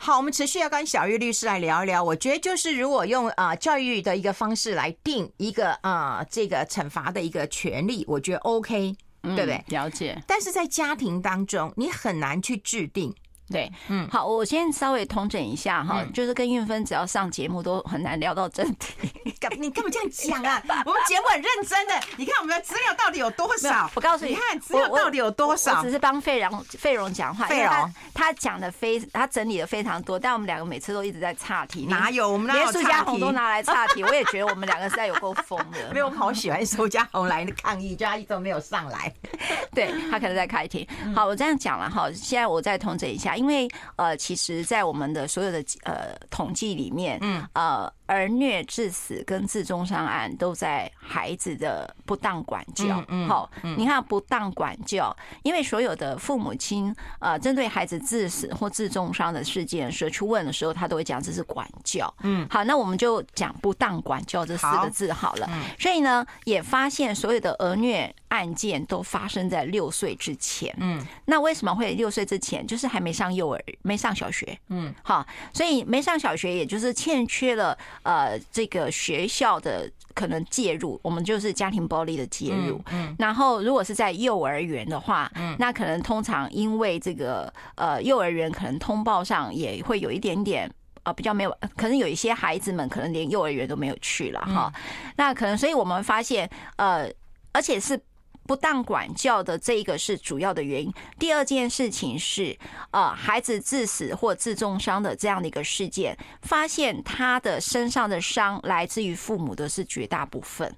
[0.00, 2.02] 好，我们持续要跟小玉律师来聊一聊。
[2.02, 9.62] 我觉得就是如果用啊教育的一个方式来定一个啊这个惩罚的一个权利，我觉得 OK，对不对？
[9.68, 10.16] 了解。
[10.26, 13.14] 但是在家庭当中，你很难去制定。
[13.50, 19.10] 对，嗯，好，我先稍微统整一下哈，就是跟韵芬只要上节目都很难聊到正题。
[19.40, 20.62] 干，你干嘛这样讲啊？
[20.84, 23.90] 我们节目很认真的，你看我们的资料到底有多少？
[23.94, 25.78] 我告诉你，你看资料到底有多少？
[25.78, 31.86] 我只是帮费荣费荣讲话，费荣他讲的非他整理的非常多，但我们两个每次都一直在岔题。
[31.86, 32.30] 哪有？
[32.30, 35.92] 我们连苏家红都拿来岔题， 我也觉得我们两个实在有够疯的。
[35.92, 39.12] 没有，我好喜欢苏家红来的抗议，就他一直都没有上来。
[39.72, 40.86] 对他可能在开庭。
[41.14, 44.18] 好，我这样讲了哈，现在我再统整一下，因为呃。
[44.18, 53.04] 其实，在我们的所有的呃统计里面，嗯，呃，儿虐致死跟自重伤案都在孩子的不当管教。
[53.08, 62.12] 嗯，好，你看不当管教，因为所有的父母亲呃，针对孩子致死或自重伤的事件，说去问的时候，他都会讲这是管教。
[62.22, 65.48] 嗯，好，那我们就讲不当管教这四个字好了。
[65.78, 70.74] 所以呢，也发现所有的儿虐案件都发生在六岁之前。
[70.78, 72.66] 嗯，那为什么会六岁之前？
[72.66, 73.98] 就是还没上幼儿，没。
[73.98, 82.80] 上小学，嗯，好，所以没上小学，也就是欠缺了呃这个学校的可能介入，我们就是家庭暴力的介入。
[82.90, 90.68] 嗯，然后如果是在幼儿园的话，嗯，那可能通常因为这个呃幼儿园可能通报上也会有一点点
[91.04, 94.72] 啊比较没有，可能有一些孩子们可能连幼儿园都没有去了哈，
[95.16, 97.08] 那可能所以我们发现呃
[97.52, 98.00] 而且是。
[98.48, 100.90] 不当管教的这一个是主要的原因。
[101.18, 102.58] 第二件事情是，
[102.92, 110.74] 呃，孩子致死或自重伤的这样的一个事件，发现他的身上的伤来自于父母的是绝大部分，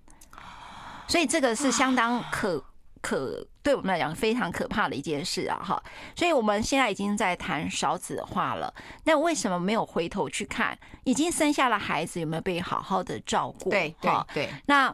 [1.07, 2.61] 所以这个是相当可
[3.01, 5.63] 可对我们来讲非常可怕的一件事啊！
[5.65, 5.81] 哈，
[6.17, 13.71] 所以我们现在已经在谈少子化了，那为什么没有回头去看已经生下了孩子有没有被好好的照顾？
[13.71, 14.93] 对对对，那。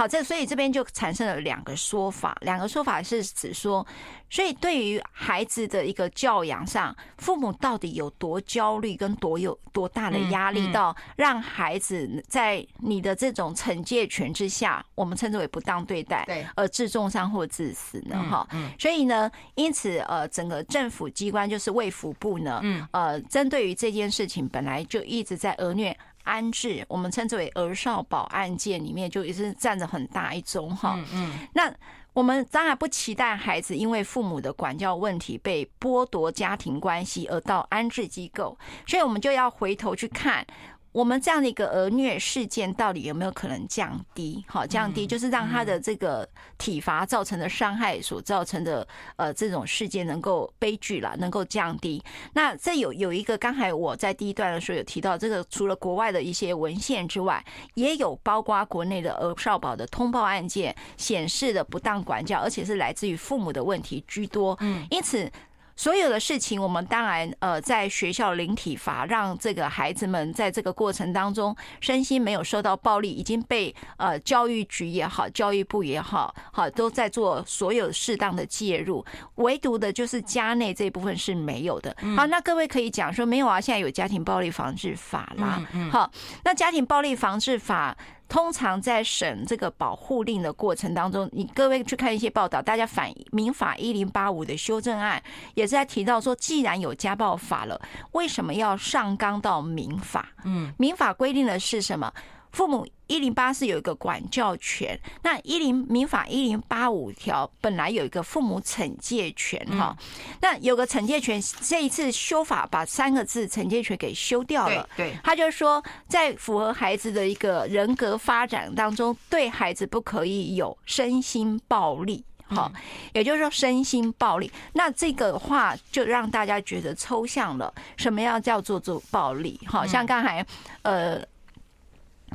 [0.00, 3.86] 好，这所以这边就产生了两个说法，两个说法是指说，
[4.30, 18.16] 所以对于孩子的一个教养上，父母到底有多焦虑，跟多有多大的压力，到让孩子在你的这种惩戒权之下，我们称之为不当对待，对，而致重伤或致死呢？
[18.30, 25.94] 哈，所以呢，因此呃，整个政府机关就是卫福部呢，呃，针对于这件事情，本来就一直在恶虐。
[26.30, 30.94] 安置，我们称之为儿少保案件里面，就也是占着很大一宗哈。
[30.96, 31.48] 嗯嗯。
[31.54, 31.72] 那
[32.12, 40.46] 我们当然不期待孩子因为父母的管教问题被剥夺家庭关系而到安置机构，所以我们就要回头去看。
[40.92, 44.44] 我们这样的一个儿虐事件到底有没有可能降低？
[44.48, 52.02] 好，降低就是让他的这个体罚造成的伤害所造成的呃这种事件能够悲剧了，能够降低。
[52.32, 64.56] 那这有有一个，刚才我在第一段的时候有提到，这个除了国外的一些文献之外，也有包括国内的儿少保的通报案件显示的不当管教，而且是来自于父母的问题居多。
[64.60, 65.30] 嗯，因此。
[65.80, 79.02] 所有的事情，我们当然呃，在学校零体罚，让这个孩子们在这个过程当中身心没有受到暴力，已经被呃教育局也好，教育部也好，好都在做所有适当的介入，
[79.36, 81.96] 唯独的就是家内这部分是没有的。
[82.14, 85.66] 好，那各位可以讲说没有啊，现在有家庭暴力防治法啦。
[85.90, 86.10] 好，
[86.44, 87.96] 那家庭暴力防治法。
[88.30, 95.20] 通常在审这个保护令的过程当中，你各位去看一些报道，大家反民法一零八五的修正案
[95.54, 97.78] 也是在提到说，既然有家暴法了，
[98.12, 100.28] 为什么要上纲到民法？
[100.44, 102.12] 嗯，民法规定的是什么？
[102.52, 109.96] 父母一零八四有一个管教权，那一零民法一零八五条本来有一个父母惩戒权哈，
[110.40, 114.88] 那有个惩戒权，这一次修法把三个字惩戒权给修掉了。
[114.96, 122.24] 对，他就说在符合孩子的一个人格发展当中，对孩子不可以有身心暴力。
[122.46, 122.72] 好，
[123.12, 127.72] 也就是说身心暴力，那这个话就让大家觉得抽象了。
[127.96, 129.60] 什么样叫做做暴力？
[129.66, 130.44] 好像刚才
[130.82, 131.22] 呃，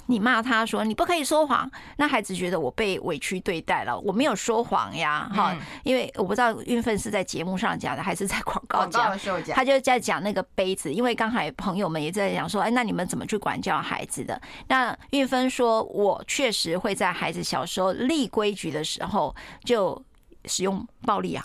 [0.08, 5.30] 你骂他说你不可以说谎，那孩子觉得我被委屈对待了，我没有说谎呀。
[5.34, 9.18] 哈，因为我不知道运分是在节目上讲的还是在广告讲，
[9.54, 10.94] 他就在讲那个杯子。
[10.94, 14.40] 因为刚才朋友们也在讲说，哎，那你们怎么去管教孩子的？
[14.68, 20.04] 那运分说，我确实会在孩子小时候立规矩的时候就。
[20.48, 21.44] 使用暴力啊？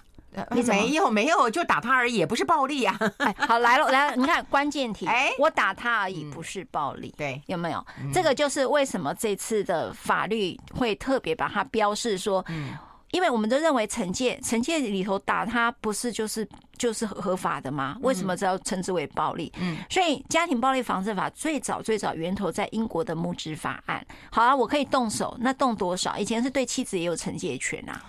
[0.52, 2.96] 你没有没有，就打他而已，也不是暴力啊。
[3.18, 7.84] 哎，好来了，来了，你看关键题，哎，我打他而已，不是暴力，对，有没有？
[8.12, 12.76] 这个就是为什么这次的法律会特别把它标示说，嗯
[13.10, 17.96] 因为我们都认为惩戒惩戒里头打他不是就是就是合法的吗？
[18.02, 19.52] 为什么要称之为暴力？
[19.58, 24.06] 嗯，所以家庭暴力防治法最早最早源头在英国的母职法案。
[24.30, 26.16] 好啊，我可以动手，那动多少？
[26.18, 28.00] 以前是对妻子也有惩戒权啊。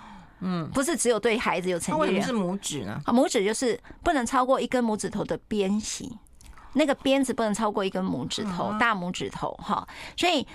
[0.41, 1.99] 嗯，不是只有对孩子有惩戒权。
[1.99, 3.01] 为什么是拇指呢？
[3.05, 6.11] 拇指就是不能超过一根拇指头的边形，
[6.73, 10.45] 那个边子不能超过一根拇指头，大拇指头哈，所以。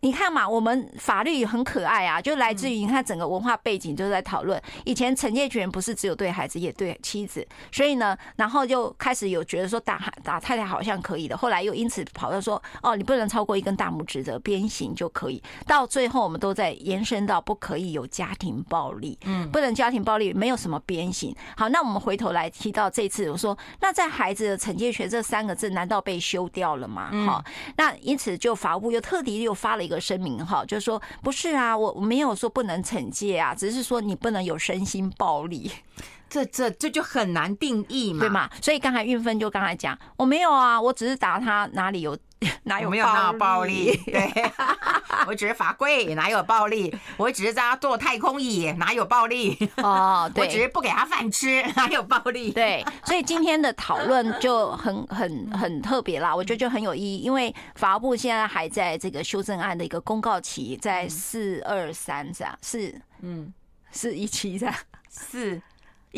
[0.00, 21.34] 你看嘛，我们法律很可爱啊，就来自于你看整个文化背景就是在讨论，以前惩戒权不是只有对孩子，也对妻子，所以呢，然后就开始有觉得说打打太太好像可以的，后来又因此跑到说哦，你不能超过一根大拇指的鞭刑就可以，到最后我们都在延伸到不可以有家庭暴力，嗯，不能家庭暴力，没有什么鞭刑。
[21.56, 27.10] 好，那我们回头来提到这次，我说那在孩子的惩戒权这三个字难道被修掉了吗？
[27.26, 27.44] 好，
[27.76, 35.72] 那因此就法务部又特地又发了一个声明哈，就是说不是啊，我我没有说不能惩戒啊，只是说你不能有身心暴力，
[36.28, 38.50] 这这这就很难定义嘛，对嘛？
[38.60, 42.16] 所以刚才运芬就刚才讲，我没有啊，我只是打他哪里有。
[42.62, 43.96] 哪有没有那么暴力？
[44.06, 44.30] 对，
[45.28, 46.92] 我只是罚跪，哪有暴力？
[47.18, 49.54] 我只是让他坐太空椅，哪有暴力？
[49.76, 52.50] 哦，对，我只是不给他饭吃，哪有暴力？
[52.50, 63.52] 对，所以今天的讨论 就很很很特别啦，我觉得就很有意义，因为法务部现在还在这个修正案的一个公告期，在四二三这样，四嗯
[63.90, 64.74] 四一七这样
[65.10, 65.60] 四。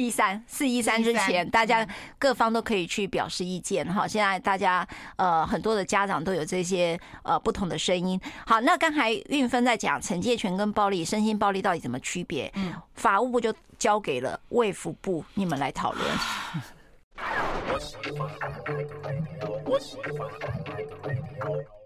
[0.00, 1.86] 一三四一三之前，大家
[2.18, 4.08] 各方都可以去表示意见哈。
[4.08, 4.86] 现在大家
[5.16, 8.18] 呃很多的家长都有这些呃不同的声音。
[8.46, 12.50] 好，那刚才运芬在讲惩戒权跟暴力、身心暴力到底怎么区别？
[12.54, 16.04] 嗯，法务部就交给了卫福部，你们来讨论。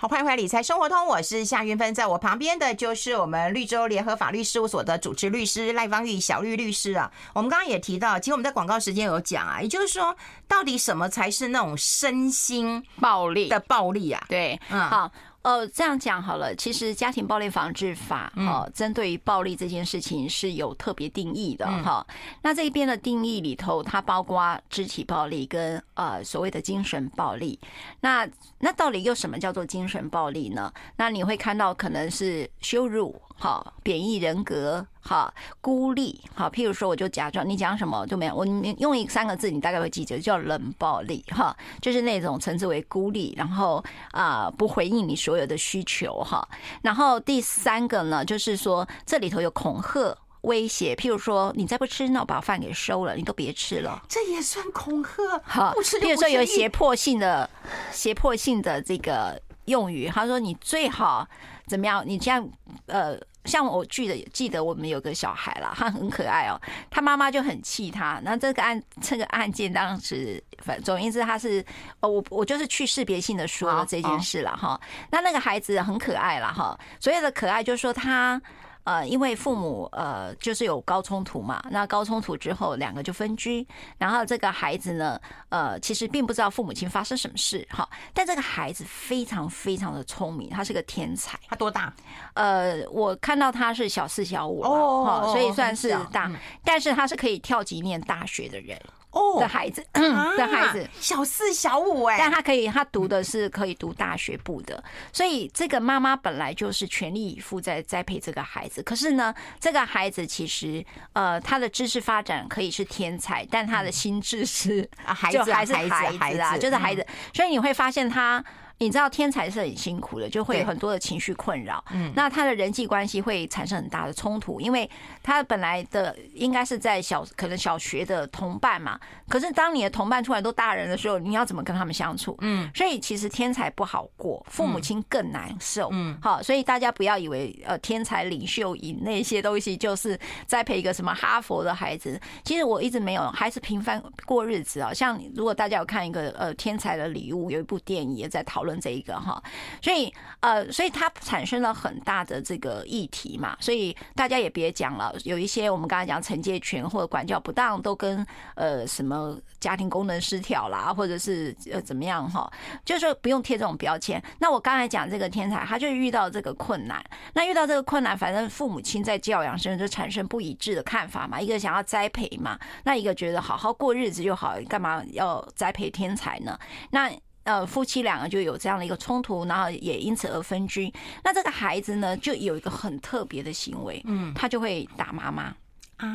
[0.00, 7.12] 好，欢迎回来，理财生活通，我是夏云芬，在我旁边的就是我们绿洲联合法律事务所的主持律师赖芳玉小绿律师啊。
[7.34, 10.16] 我们刚刚也提到，其实我们在广告时间有讲啊，也就是说，
[10.48, 14.24] 到底什么才是那种身心暴力的暴力啊？
[14.26, 15.12] 对，嗯，好。
[15.42, 16.54] 呃，这样讲好了。
[16.54, 22.06] 其实家庭暴力防治法哈，针对于暴力这件事情是有特别定义的哈。
[22.42, 27.58] 那这边的定义里头，它包括肢体暴力跟呃所谓的精神暴力。
[28.00, 30.72] 那那到底又什么叫做精神暴力呢？
[30.96, 33.20] 那你会看到可能是羞辱。
[33.42, 38.46] 哈，贬义人格，好，孤立，好，譬如说，我就假装你讲什么就没有，我
[38.78, 43.82] 用一三个字，你大概会记得，叫冷暴力，哈，就是那种称之为孤立，然后
[44.12, 46.46] 啊不回应你所有的需求，哈，
[46.82, 57.48] 然后第三个呢，就是说这里头有恐吓、威胁，譬如说你再不吃，那我把饭给收了，你都别吃了，这也算恐吓，好，譬如说有胁迫性的、
[57.90, 61.26] 胁迫性的这个用语，他说你最好
[61.66, 62.46] 怎么样，你这样
[62.86, 63.18] 呃。
[63.44, 68.20] 像我记得记得我们有个小孩啦，他很可爱哦，他妈妈就很气他。
[68.22, 71.64] 那这个案这个案件当时，反总言之，他是
[72.00, 74.80] 哦我我就是去识别性的说了这件事了哈。
[75.10, 78.40] 那那个孩子很可爱了哈，所谓的可爱就是说他。
[78.84, 83.66] 呃，因为父母呃就是有高冲突嘛，那高冲突之后两个就分居，
[83.98, 91.38] 然后这个孩子呢，呃，其实并不知道父母亲发生什么事哈，但这个孩子非常非常的聪明，他是个天才。
[91.48, 91.92] 他多大？
[92.34, 96.30] 呃，我看到他是小四小五哦，所以算是大，
[96.64, 98.80] 但是他是可以跳级念大学的人。
[99.12, 108.82] 哦，的孩子， 的孩子，小四小五哎，但他可以，他读的是可以读大学部的，所以这个妈妈本来就是全力以赴在栽培这个孩子。
[108.82, 117.04] 可是呢，这个孩子其实呃，他的知识发展可以是天才，但他的心智是孩子还是孩子啊，就是孩子。
[117.34, 118.44] 所以你会发现他
[118.80, 121.84] 你知道天才是很辛苦的，就会有很多的情绪困扰。
[121.92, 124.88] 嗯，那他的人际关系会产生很大的冲突，因为
[125.22, 132.34] 他本来的应该是在小可能小学的同伴嘛，可是当你的同伴突然都大人的时候，你要怎么跟他们相处？
[132.40, 135.90] 嗯，所以其实天才不好过，父母亲更难受。
[135.92, 144.90] 嗯，好，所以大家不要以为呃天才领袖营那些东西就是栽培一个什么哈佛的孩子，其实我一直没有，还是平凡过日子啊。
[144.94, 148.69] 像如果大家有看一个呃天才的礼物，有一部电影也在讨论。
[148.78, 149.42] 这一个哈，
[149.80, 155.14] 所以呃，所以它产生了很大的这个议题嘛，所以大家也别讲了。
[155.24, 162.50] 有一些我们刚才讲惩戒权或者管教不当，都跟呃什么家庭功能失调啦，或者是呃怎么样哈，
[162.84, 164.22] 就是说不用贴这种标签。
[164.38, 167.02] 那我刚才讲这个天才，他就遇到这个困难。
[167.32, 176.58] 那遇到这个困难，反正父母亲在教养上就产生不一致的看法嘛，一个想要栽培嘛，那一个觉得好好过日子就好，干嘛要栽培天才呢？
[176.90, 177.10] 那。
[177.44, 180.92] 呃，夫妻两个就有这样的一个冲突，然后也因此而分居。
[181.24, 185.54] 那这个孩子呢，就有一个很特别的行为，嗯，他就会打妈妈
[185.96, 186.08] 啊，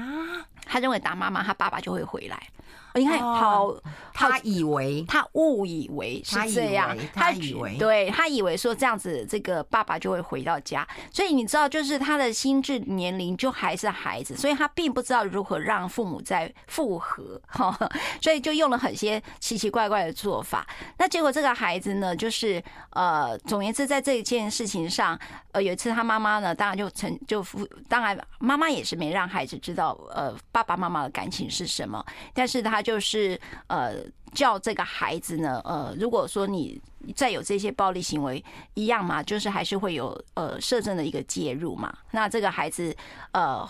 [0.65, 2.47] 他认为打妈妈，他爸爸就会回来。
[2.95, 3.75] 你看，好，
[4.13, 10.87] 他以为他误以为是这样，他以为，对他以为说这样子，这个爸爸就会回到家。
[11.11, 17.77] 所以你知道，就是他的心智年龄就还是孩子，所以他并不知道如何让父母再复合，哈，
[18.21, 20.65] 所以就用了很些奇奇怪怪的做法。
[20.97, 25.19] 那结果这个孩子呢，就是呃，总言之，在这一件事情上，
[25.51, 32.01] 呃，有一次他妈妈呢，当然就成就父，当然妈妈也是没让孩子知道，呃，爸爸妈妈的感情是什么，
[32.33, 32.84] 但是他。
[32.85, 33.95] 就是呃，
[34.31, 36.79] 叫这个孩子呢，呃，如果说你
[37.15, 38.43] 再有这些暴力行为，
[38.75, 41.91] 一样嘛，就是还是会有呃，社政的一个介入嘛。
[42.11, 42.95] 那这个孩子
[43.31, 43.67] 呃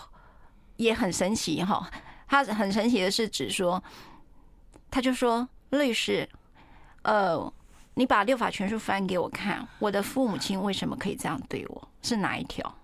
[0.76, 1.90] 也很神奇哈，
[2.28, 3.82] 他很神奇的是指说，
[4.90, 6.28] 他就说律师，
[7.02, 7.50] 呃，
[7.94, 11.88] 你把六法全书翻给我看，我的父母亲为什么可以这样对我？
[12.02, 12.76] 是哪一条？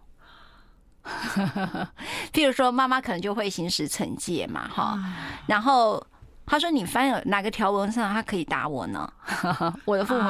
[2.32, 4.98] 譬如说，妈妈可能就会行使惩戒嘛，哈，
[5.46, 6.02] 然后。
[6.46, 9.10] 他说：“你翻哪个条文上，他可以打我呢？
[9.86, 10.28] 我的父母，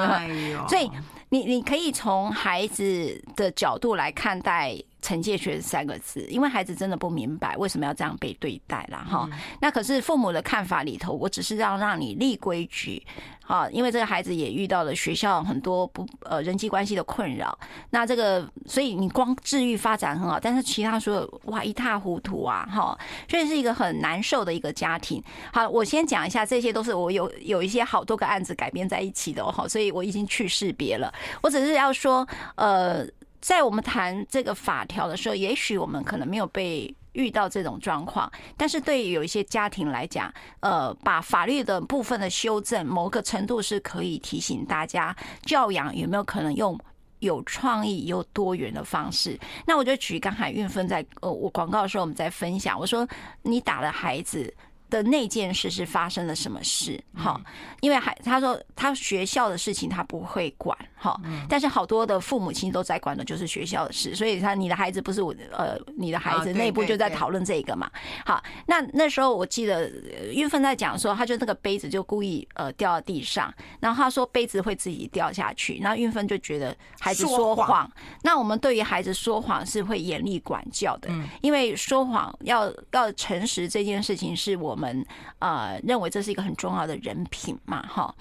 [0.68, 0.90] 所以
[1.30, 9.28] 你你可以从孩子的角度来看待。”惩戒学三个字，因为孩子真的不明白为什么要这样被对待了哈。
[9.60, 13.04] 那可是父母的看法里头，我只是要让你立规矩，
[13.44, 17.58] 好，因为这个孩子也遇到了学校很多不呃人际关系的困扰。
[17.90, 22.96] 那这个，所以你光治愈发展很好，但是其他所有哇一塌糊涂啊哈，
[23.28, 25.20] 所以是一个很难受的一个家庭。
[25.52, 31.12] 好，我先讲一下，这些都是我有有一些好多个案子改编在一起的哦，所以我已经去识别了。
[31.42, 32.24] 我只是要说
[32.54, 33.04] 呃。
[33.42, 45.14] 在我们谈这个法条的时候，也许我们可能没有被遇到这种状况，但是对于有一些家庭来讲，呃，把法律的部分的修正，某个程度是可以提醒大家，
[45.44, 46.78] 教养有没有可能用
[47.18, 49.36] 有创意又多元的方式。
[49.66, 53.06] 那我就举刚才韵芬在呃我广告的时候，我们在分享，我说
[53.42, 54.54] 你打了孩子。
[54.92, 57.02] 的那件事是发生了什么事？
[57.14, 57.40] 哈，
[57.80, 61.18] 因为还他说他学校的事情他不会管，哈，
[61.48, 67.90] 但是好多的父母亲都在管的就是学校的事，所以他你的孩子不是我呃你的孩子内部就在讨论这个嘛，
[68.26, 69.90] 好，那那时候我记得
[70.30, 77.90] 玉芬在讲说，他就那个杯子就故意呃掉到地上，然后他说杯子会自己掉下去，然后韵芬就觉得孩子说谎，
[78.22, 81.08] 那我们对于孩子说谎是会严厉管教的，
[81.40, 84.81] 因为说谎要要诚实这件事情是我们。
[84.82, 85.06] 们
[85.38, 88.14] 呃认为这是一个很重要的人品嘛，哈。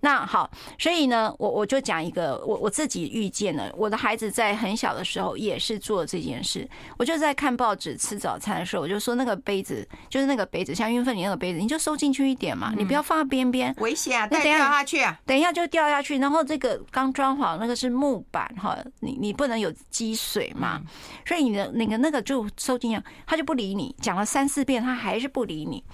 [0.00, 6.68] 那好，所以呢，我我就讲一个我我自己遇见了，我的孩子在很小的时候也是做这件事。
[6.96, 14.28] 我就在看报纸吃早餐的时候，我就说那个杯子就是那个杯子，像运芬你那个杯子，你就收进去一点嘛，你不要放在边边，危险啊！
[14.30, 16.18] 那等一下掉下去啊，等一下就掉下去。
[16.18, 20.80] 然后这个刚装好那个是木板哈，你你不能有积水嘛，
[21.26, 25.84] 所以你的那个那个就收进去，他就不理你，讲了三四遍，他还是不理你。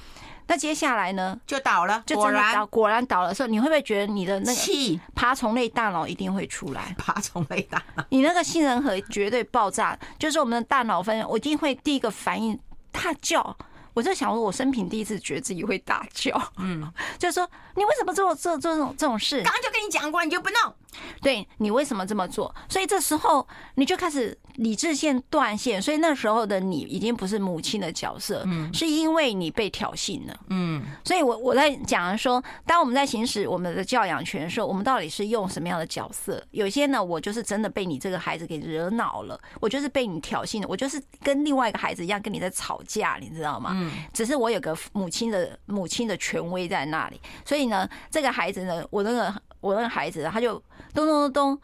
[0.48, 1.38] 那接下来呢？
[1.46, 6.94] 就倒了，就真的倒，果然倒了的时候，你会不会觉得你的那个气爬虫类大脑一定会出来？
[6.96, 12.58] 爬虫类大脑，你那个杏仁核绝对爆炸，就是我们的大脑分，我一定会第一个反应
[12.92, 13.56] 大叫。
[13.94, 19.42] 我就想说，我生平第一次觉得自己会大叫，嗯， 就是说你为什么做做做这种这种事？
[19.42, 20.74] 刚刚就跟你讲过，你就不弄。
[21.20, 22.54] 对，你为什么这么做？
[22.68, 36.42] 所以这时候你就开始理智线断线，所以那时候的你已经不是母亲的角色，嗯，是因为你被挑衅了，嗯，所以我我在讲说，当我们在行使我们的教养权的时候，我们到底是用什么样的角色？
[36.50, 43.70] 有些呢，我就是真的被你这个孩子给惹恼了，我就是被你挑衅了，我就是跟另外一个孩子一样跟你在吵架，你知道吗？
[43.74, 49.34] 嗯，只是我有个母亲的母亲的权威在那里，所以呢，这个孩子呢，我那个
[49.66, 50.54] 我那个孩子，他就
[50.94, 51.60] 咚咚咚咚，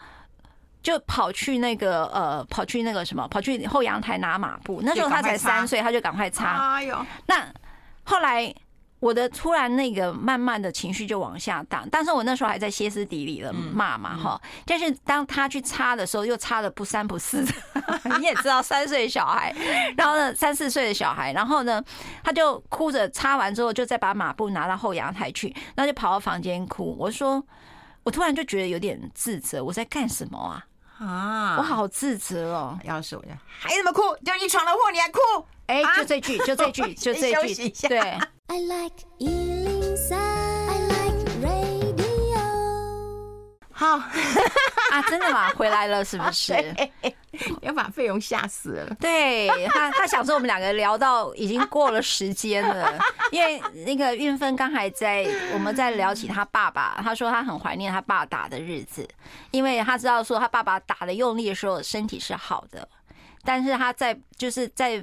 [0.82, 4.80] 就跑去那个呃，跑去那个什么，跑去后阳台拿抹布。
[4.82, 6.74] 那时候他才三岁，他就赶快擦。
[6.74, 7.46] 哎呦，那
[8.04, 8.54] 后来。
[9.02, 17.52] 我的突然那个慢慢的情绪就往下荡，但是我那时候还在歇斯底里的骂嘛哈，但是当他去擦的时候，又擦的不三不四的，
[18.20, 19.52] 你也知道三岁小孩，
[19.96, 21.82] 然后呢三四岁的小孩，然后呢
[22.22, 26.94] 他就哭着擦完之后，就再把马布拿到后阳台去，然后就跑到房间哭。
[26.96, 27.44] 我说，
[28.04, 30.66] 我突然就觉得有点自责，我在干什么啊？
[30.98, 32.78] 啊，我好自责哦。
[32.84, 35.18] 要是我就还怎么哭，就你闯了祸，你还哭？
[35.66, 37.98] 哎，就这句，就这句， 就这句，对。
[38.48, 40.41] I like 103, I like
[43.82, 43.96] 好。
[44.90, 45.48] 啊，真的吗？
[45.56, 46.54] 回来了是不是？
[47.62, 48.94] 要把费用吓死了。
[49.00, 52.98] 对他， 他想说我们两个聊到已经过了时间了，
[53.32, 59.08] 因为那个运芬刚才在我们在聊起他爸爸，他说他很怀念他爸打的日子，
[59.50, 62.86] 因为他知道说他爸爸打的用力的时候身体是好的，
[63.44, 65.02] 但是他在就是在。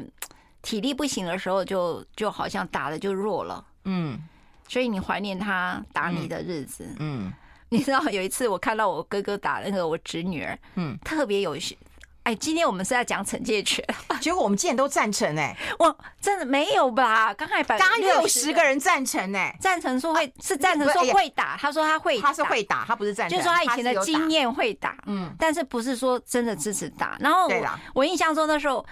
[0.62, 4.20] 体力不行的时候就，就就好像打的就弱了，嗯，
[4.68, 7.34] 所以你怀念他打你的日子，嗯，嗯，
[7.70, 11.78] 你知道有一次我看到我哥哥打那个我侄女儿，嗯，特别有趣。
[12.24, 13.84] 哎，今天我们是在讲惩戒权，
[14.20, 17.34] 结果我们竟然都赞成哎， 我真的没有吧？
[17.34, 27.18] 刚才刚有十个人赞成哎，赞成说会是赞成说会打，他说他会，他是会打，他不是赞成，就是说他以前的经验会打，嗯，但是不是说真的支持打。
[27.20, 27.50] 然后
[27.94, 28.86] 我印象中那时候。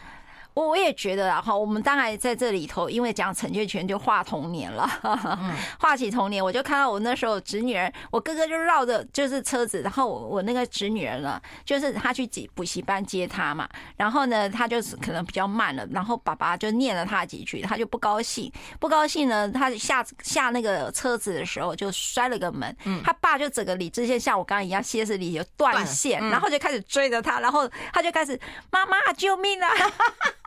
[0.57, 4.89] 我我也觉得啊，哈，我们当然在这里头，因为讲惩戒权就画童年了，
[5.77, 28.39] 话起童年，我就看到我那时候侄女儿，我哥哥就绕着就是车子，然后我我那个侄女儿呢，就是他去补补习班接他嘛，然后呢，他就是可能比较慢了，然后爸爸就念了他几句，他就不高兴，不高兴呢，他下下那个车子的时候就摔了个门，他爸就整个理智线像我刚刚一样歇斯底里就断线，然后就开始追着他，然后他就开始
[28.71, 29.69] 妈妈救命啊！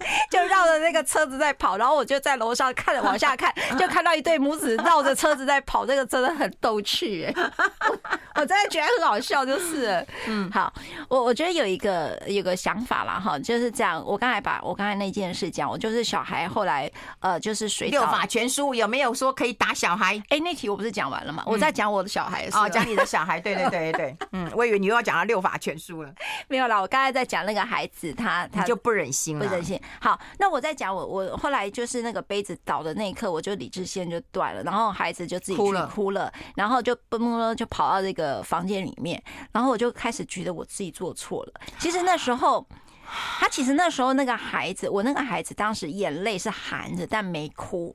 [0.30, 7.34] 就绕着那个车子在跑，然后我就在楼上看着往下看， 就看到一对母子绕着车子在跑，这个真的很逗趣哎，
[8.36, 10.72] 我真的觉得很好笑，就是嗯，好，
[11.08, 14.02] 我我觉得有一个有个想法啦哈，就是这样。
[14.04, 16.90] 我刚才把我刚才那件事讲，我就是小孩后来
[17.20, 20.20] 呃，就是水六法全书有没有说可以打小孩？
[20.28, 21.42] 哎，那题我不是讲完了吗？
[21.46, 26.12] 我在讲我的小孩哦，讲你的小孩，对对对对，嗯，我以为你又要讲到六法全书了，
[26.48, 29.80] 没有啦，我刚才在讲那个孩子，他他就不忍心了，不忍心。
[29.98, 39.22] 好，那我在讲我我后来就是那个杯子倒的那一刻，我就理智线就断了，然后孩子就自己哭了哭了，然后就嘣嘣就跑到这个房间里面，
[39.52, 41.52] 然后我就开始觉得我自己做错了。
[41.78, 42.66] 其实那时候，
[43.38, 47.94] 他其实那时候那个孩子，我那个孩子当时眼泪是含着，但没哭。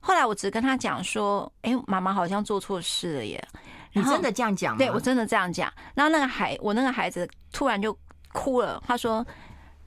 [0.00, 3.42] 后来我只跟他讲说：“哎，妈妈好像做错事了耶。”
[3.92, 4.76] 你真的这样讲？
[4.76, 5.72] 对，我真的这样讲。
[5.94, 7.96] 然后那个孩，我那个孩子突然就
[8.32, 9.26] 哭了，他说。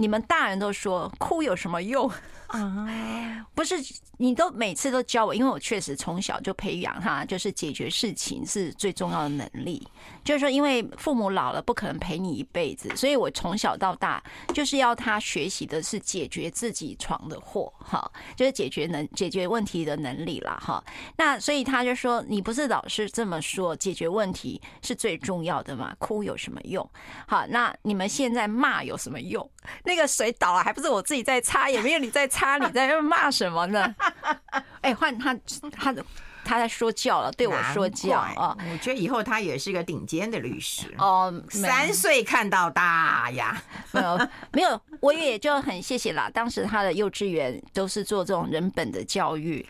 [0.02, 2.10] 你们大人都说哭有什么用？
[2.50, 3.76] 啊，不是，
[4.18, 9.88] 你都每次都教我，因为我确实从小就培养他，就是解决事情是最重要的能力。
[10.24, 14.22] 就是说，因为父母老了不可能陪你一辈子，所以我从小到大
[14.54, 20.84] 就是要他学习的是解决自己闯的祸，哈，就是解决能解决问题的能力啦，哈。
[21.18, 25.96] 那所以他就说，你不是老是这么说，解决问题是最重要的吗？
[26.00, 26.88] 哭有什么用？
[27.28, 29.48] 好，那你们现在骂有什么用？
[29.84, 33.96] 那个水倒了，还不是我自己在擦，也没有你在擦，你在那骂什么呢？
[34.82, 35.36] 哎，换他，
[35.72, 36.06] 他的。
[36.46, 38.58] 他在说教了，对我说教啊！
[38.72, 41.32] 我觉得以后他也是个顶尖的律师哦。
[41.52, 43.62] 三岁看到大呀，
[43.94, 46.28] 没有没有，我也就很谢谢啦。
[46.34, 49.64] 当时他的幼稚园都是做这种人本的教育，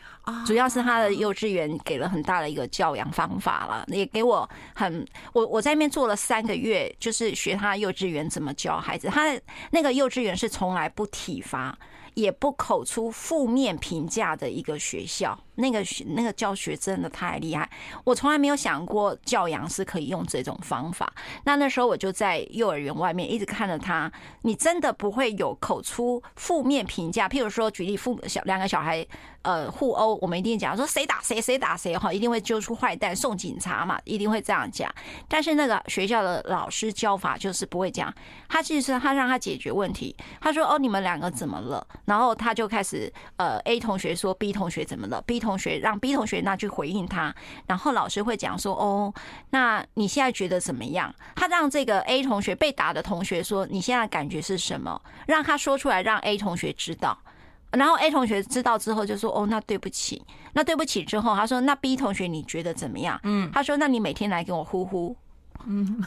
[0.45, 9.09] 主要是他的幼稚园给了很大的一个教养方法了，也给我很我我在那边做了三个月，就是学他幼稚园怎么教孩子。
[9.09, 9.25] 他
[9.71, 11.77] 那个幼稚园是从来不体罚，
[12.13, 15.37] 也不口出负面评价的一个学校。
[15.59, 17.69] 那个那个教学真的太厉害，
[18.03, 21.11] 我从来没有想过教养是可以用这种方法。
[21.43, 27.27] 那那时候我就在幼儿园外面一直看着他，你真的不会有口出负面评价。
[27.27, 29.05] 譬如说，举例父小两个小孩
[29.41, 34.93] 呃互殴，我们一定讲说谁打谁，谁打谁哈，一定会揪出坏蛋送警察嘛，一定会这样讲。
[35.27, 38.13] 但是那个学校的老师教法就是不会讲，
[38.47, 40.15] 他其实他让他解决问题。
[40.39, 41.85] 他说哦，你们两个怎么了？
[42.05, 47.33] 然后他就开始呃 A 同学说 B 同学怎么了？B 同同学让 B 同学那去回应他，
[47.65, 49.11] 然后老师会讲说：“哦，
[49.49, 57.17] 那你现在觉得怎么样？”他让这个 A 同学被打的同学说：“你现在感觉是什么？”让他说出来，让 A 同学知道。
[57.71, 60.23] 然后 A 同学知道之后就说：“哦，那对不起，
[60.53, 65.15] 那对不起。”之后他说：“那 B 同学你觉得怎么样？”嗯，他说：“那你每天来给我呼呼。”
[65.67, 66.01] 嗯，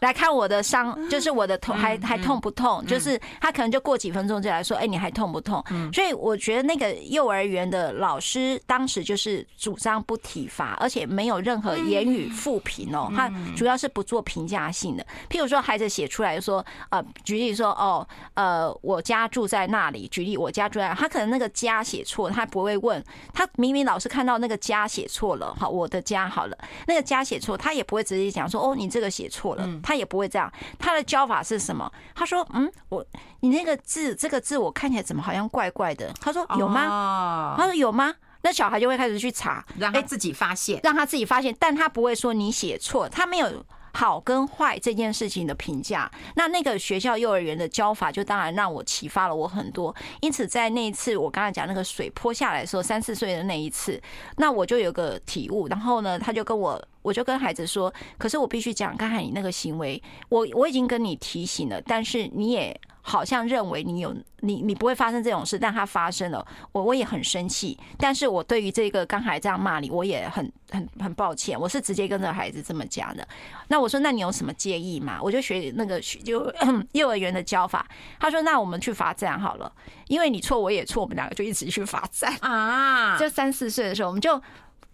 [0.00, 2.84] 来看我的伤，就是我的痛还还痛不痛？
[2.86, 5.62] 就是他可能就过几分钟就来说，哎，你还痛不痛？
[5.92, 15.06] 所以我觉得那个幼儿园的老师当时就是主张不体罚，而且没有任何言语负评哦，他主要是不做评价性的。
[15.28, 20.08] 譬如说，孩子写出来说，呃，举例说，哦，呃，我家住在那里。
[20.08, 23.04] 举例，我家住在，他可能那个家写错，他不会问。
[23.32, 28.47] 他明明老师看到那个家写错了，好，我的家好了，那个家写错，他也不会直接讲。
[28.48, 30.52] 说哦，你这个写错了，他也不会这样。
[30.78, 31.90] 他的教法是什么？
[32.14, 33.04] 他说，嗯，我
[33.40, 36.12] 你那个字，这个字我看起来怎么好像怪怪的？
[36.20, 37.54] 他说有吗？
[37.56, 38.14] 他说有吗？
[38.42, 43.64] 那小孩就会开始去查，让他自己发现，让他自己发现，但他不会说你写错，他没有。
[43.98, 49.92] 好跟坏这件事情的评价，那那个学校幼儿园的教法就当然让我启发了我很多。
[50.20, 54.00] 因此，在那一次我刚才讲那个水泼下来的时候，三四岁的那一次，
[54.36, 55.66] 那我就有个体悟。
[55.66, 67.78] 然后呢，他就跟我，我就跟孩子说：“可是我必须讲，刚才你那个行为，我我已经跟你提醒了，但是你也。”好像认为你有你你不会发生这种事，但它发生了，我我也很生气。
[67.96, 71.58] 但是我对于这个刚才这样骂你，我也很很很抱歉。
[71.58, 73.26] 我是直接跟着孩子这么讲的。
[73.68, 75.18] 那我说，那你有什么介意吗？
[75.22, 76.52] 我就学那个就
[76.92, 77.88] 幼儿园的教法。
[78.20, 79.72] 他说，那我们去罚站好了，
[80.08, 83.16] 因为你错我也错，我们两个就一起去罚站啊。
[83.18, 84.40] 就三四岁的时候，我们就。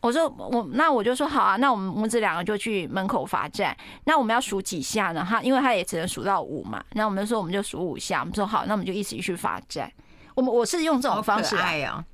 [0.05, 3.75] 我说我那我就说好啊，那我们母子两个就去门口罚站。
[4.05, 5.27] 那我们要数几下呢？
[5.27, 6.85] 他因为他也只能数到五嘛。
[6.93, 8.21] 那我们就说我们就数五下。
[8.21, 9.91] 我们说好，那我们就一起去罚站。
[10.35, 12.05] 我们我是用这种方式来啊。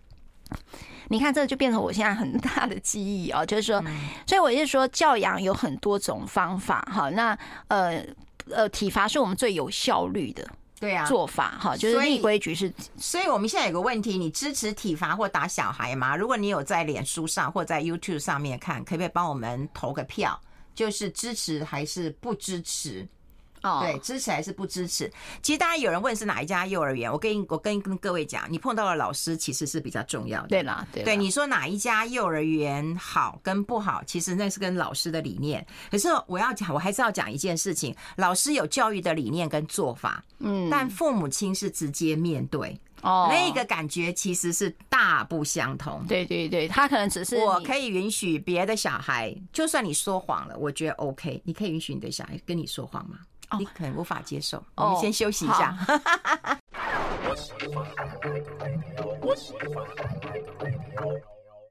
[1.11, 3.83] 你看这就变成我现在很大的记忆哦，就是说，
[4.25, 7.11] 所以我就说教养有很多种方法哈。
[7.11, 7.37] 那
[7.67, 8.01] 呃
[8.53, 10.47] 呃体罚是我们最有效率的。
[10.81, 12.73] 对啊，做法哈，就是立规矩是。
[12.97, 16.17] 所以我们现在有个问题，你支持体罚或打小孩吗？
[16.17, 20.41] 如果你有在脸书上或在 YouTube 上面看，可不可以帮我们投个票？
[20.75, 23.07] 就是支持还是不支持？
[23.63, 25.11] 哦，对，支持还是不支持？
[25.43, 30.49] 其实大家有人问是哪一家幼儿园，我跟我跟跟各位讲，你碰到的老师其实是比较重要的。
[30.49, 35.67] 对啦，对，对，你说哪一家幼儿园好跟不好，其实那是跟老师的理念。
[35.91, 46.05] 可是我要讲，我还是要讲一件事情，老师有教育的理念跟做法，嗯，但父母亲是直接面对，哦，那个感觉其实是大不相同。
[46.07, 53.19] 对对对，他可能只是我可以允许别的小孩，就算你说谎了，我觉得 OK，你可以允许你的小孩跟你说谎吗？
[53.59, 55.77] 你可能无法接受，我们先休息一下。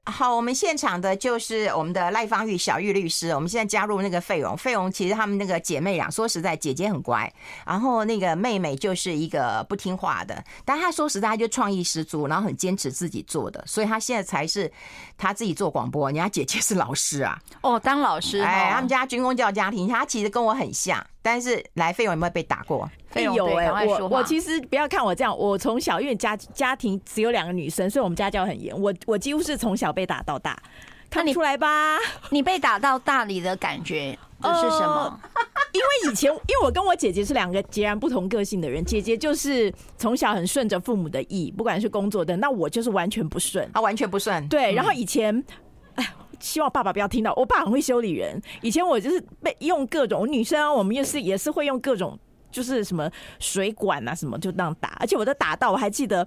[0.06, 3.30] 好，我们现场的就是我们的赖芳玉小玉律师。
[3.30, 7.32] 我们现在加入那个费蓉，费蓉其实他们那个姐妹俩，说实在，姐姐很乖，
[7.64, 10.42] 然后那个妹妹就是一个不听话的。
[10.64, 14.70] 但她说实在，她就创意十足，然后很坚持自己做的，所以她现在才是
[15.16, 16.08] 她自己做广播。
[16.08, 21.06] 人家姐姐是老师啊，哦，当老师，哎，他们家军公教家庭，她其实跟我很像。
[21.22, 22.88] 但是来费用有没有被打过？
[23.14, 28.78] 有哎、欸，我我其实不要看我这样，我从小因为家家庭只有两个女生，所以我们家教很严。
[28.80, 30.56] 我我几乎是从小被打到大，
[31.10, 31.98] 看你出来吧？
[32.30, 35.20] 你被打到大理的感觉是什么？
[35.34, 35.40] 呃、
[35.74, 44.46] 因为以前因为我跟我姐姐是两个截然不同个性的人，姐姐就是从小很顺着父母的意，不管是工作的，那我就是完全不顺，啊完全不顺。
[44.48, 45.69] 对，然后以前哎。
[46.40, 48.40] 希望爸爸不要听到，我爸很会修理人。
[48.62, 52.18] 以前我就是被用各种女生，我们也是也是会用各种，
[52.50, 56.26] 就是什么水管啊什么就那样打，而且我都打到我还记得，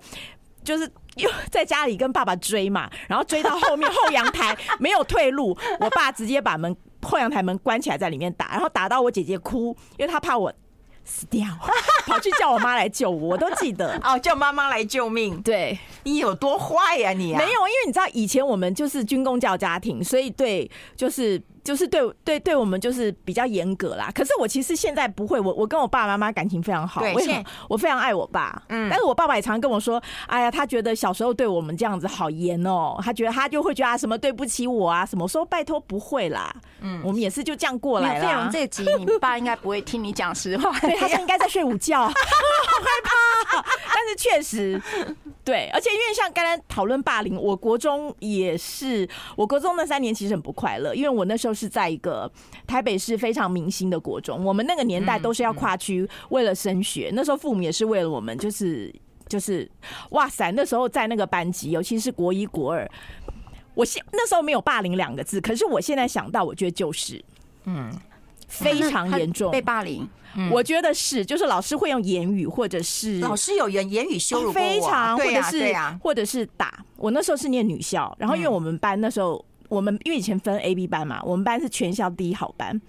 [0.64, 10.54] 就是又在家里跟爸爸追嘛，然后追到后面后阳台没有退路，我爸直接把门后阳台门关起来在里面打，然后打到我姐姐哭，因为他怕我。
[11.06, 11.46] 死掉，
[12.06, 15.42] 跑去叫我妈来救我，我都记得 哦，叫妈妈来救命。
[15.42, 17.38] 对，你有多坏呀你啊？
[17.38, 21.42] 没有，因为你知道以前我们就是军工教家庭，所以对，就是。
[21.64, 27.22] 就是对对对我们就是比较严格啦，可是我其实现在不会，我我跟我爸爸妈妈感情非常好，我
[27.70, 38.28] 我非常爱我爸，嗯，但是我爸爸也常跟我说，哎呀，他觉得小时候对我们这样子好严哦，他觉得他就会觉得啊什么对不起我啊什么，说拜托不会啦，嗯，我们也是就这样过来了。
[38.28, 44.82] 费蓉这集你爸应该不会听你讲实话， 对，他说应该在睡午觉， 好害怕，但是确实
[45.46, 49.08] 对，而且因为像刚才讨论霸凌，我国中也是，
[49.38, 51.53] 我国中那三年其实很不快乐，因为我那时候。
[51.54, 52.32] 是在一个
[52.66, 58.94] 台北市非常明星的国中，我们那个年代都是要跨区为了升学，那时候父母也是为了我们，就是
[59.28, 59.70] 就是
[60.12, 62.90] 哇塞，那时候在那个班级，尤其是国一国二，
[63.76, 67.24] 我现那时候没有霸凌两个字，可是我现在想到，我觉得就是
[67.66, 67.92] 嗯。
[68.46, 70.08] 非常严重，被霸凌。
[70.52, 76.86] 我觉得是，就是老师会用言语或者是老师有言言语羞辱过我，非常或者是对啊，或者是打。
[76.98, 82.80] 我那时候是念女校，然后因为我们班那时候我们因为以前分 A B 班嘛，我们班是全校第一好班。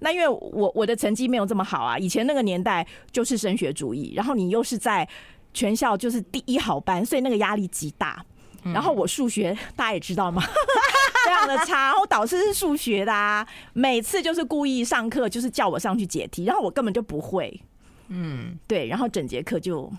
[0.00, 5.08] 那因为我我的成绩没有这么好啊，以前那个年代就是升学主义，然后你又是在
[5.54, 8.24] 全校就是第一好班，所以那个压力极大。
[8.62, 10.42] 然后我数学大家也知道吗？
[11.24, 11.86] 非常的差。
[11.86, 17.60] 然后导师是数学的啊，每次就是故意上课就是叫我上去解题，然后我根本就不会。
[18.08, 19.90] 嗯，对，然后整节课就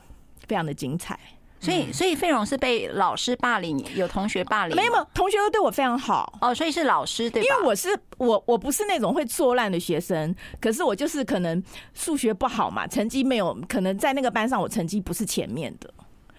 [0.47, 1.17] 非常的精彩。
[1.59, 4.75] 所以，所以费荣是被老师霸凌，有同学霸凌？
[4.75, 6.37] 没有，同学都对我非常好。
[6.39, 7.47] 哦，所以是老师对吧？
[7.49, 11.61] 因为我是我，我不是那种会作烂的学生，可是我就是可能
[11.93, 15.91] 数学不好嘛，成绩没有，可能在那个班上我成绩不是前面的。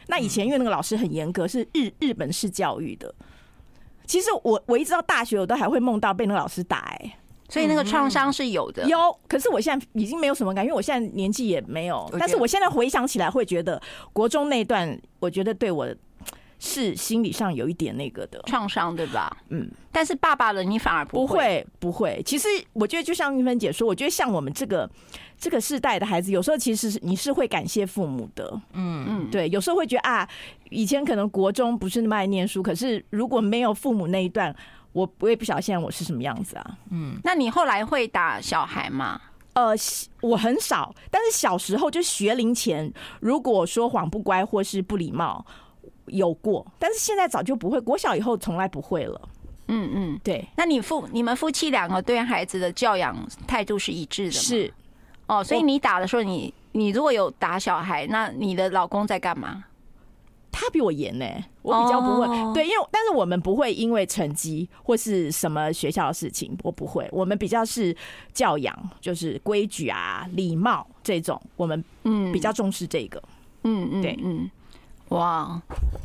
[0.07, 3.13] 那以前因为那个老师很严格，是日日本式教育的。
[4.07, 7.17] 其实我我一直到大学，我都还会梦到被那个老师打哎、欸，
[7.49, 8.87] 所以那个创伤是有的。
[8.87, 12.09] 有，可是我现在已经没有什么感，因为我现在年纪也没有。
[12.19, 13.81] 但是我现在回想起来，会觉得
[14.13, 15.89] 国中那段，我觉得对我。
[16.61, 19.31] 是心理上有一点那个的创伤，对吧？
[19.51, 22.23] 嗯，但是爸爸的你反而不会，不会，不会。
[22.27, 24.91] 其实我觉得，就像玉芬姐说，我觉得像我们这个
[25.39, 28.61] 这个世代的孩子，有时候其实是你是会感谢父母的。
[28.73, 30.29] 嗯嗯，对，有时候会觉得啊，
[30.71, 34.53] 以前可能国中不是那么爱念书，可是如果没有父母那一段，
[34.93, 36.79] 我我也不晓得现在我是什么样子啊。
[36.91, 39.21] 嗯，那你后来会打小孩吗？
[39.55, 39.75] 呃，
[40.21, 45.45] 我很少，但是小时候就学龄前，如果说谎不乖或是不礼貌。
[46.11, 47.79] 有过，但是现在早就不会。
[47.79, 49.29] 国小以后从来不会了。
[49.67, 50.43] 嗯嗯，对。
[50.57, 53.15] 那你父你们夫妻两个对孩子的教养
[53.47, 54.41] 态度是一致的吗？
[54.41, 54.75] 是。
[55.27, 59.63] 哦，所以你打的时候，你你如果有打小孩，那你的老公在干嘛？
[60.51, 61.27] 他比我严呢，
[61.63, 62.27] 我比较不会。
[62.55, 67.09] 对，因为但是我们不会因为成绩或是什么学校的事情，我不会。
[67.13, 67.97] 我们比较是
[68.33, 73.23] 教养，就是规矩啊、礼貌这种，我们嗯比较重视这个。
[73.63, 74.51] 嗯嗯，对嗯。
[75.09, 75.59] 哇，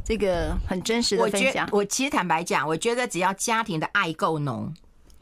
[0.05, 1.67] 这个很真实的分享。
[1.73, 4.73] 我，我其实坦白讲，我觉得只要家庭的爱够浓，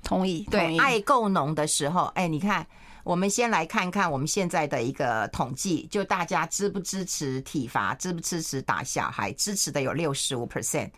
[0.03, 0.45] 同意。
[0.51, 2.63] 对，爱够浓的时候，哎，你看，
[3.03, 9.31] 我们先来看看我们现在的一个统计，就大家支不支持体罚，支不支持打小孩？
[9.33, 10.89] 支持的有六十五 percent。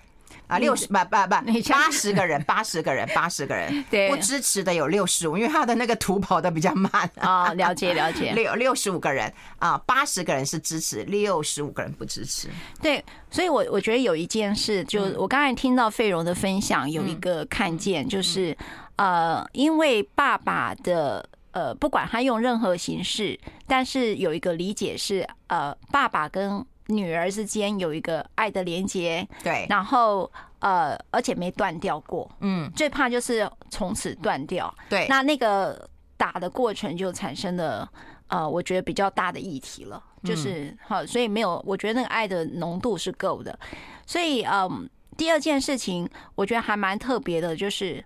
[0.48, 7.54] 啊，六十不不不，八十个人， 八十个人，八十个人，对，不支持的有六十五，因为他的那个图跑的比较慢啊。
[7.54, 12.50] 了解了解， 六六十五个人啊，八十个人是支持，六十五个人不支持。
[12.82, 18.58] 对，所以我我觉得有一件事，就我刚才听到费蓉的分享，有一个看见，就是
[18.96, 26.64] 呃，因为爸爸的呃，不管他用任何形式，但是有一个理解是呃，爸爸跟。
[26.88, 30.30] 女儿之间有一个爱的连接，对，然后
[30.60, 37.90] 呃，而且没断掉过，嗯，最怕就是从此断掉，对，那那个打的过程就产生了
[38.28, 43.58] 呃，我觉得比较大的议题了，就是好，所以没有，我觉得那个爱的浓度是够的，
[44.06, 48.04] 所以嗯，第二件事情我觉得还蛮特别的，就是。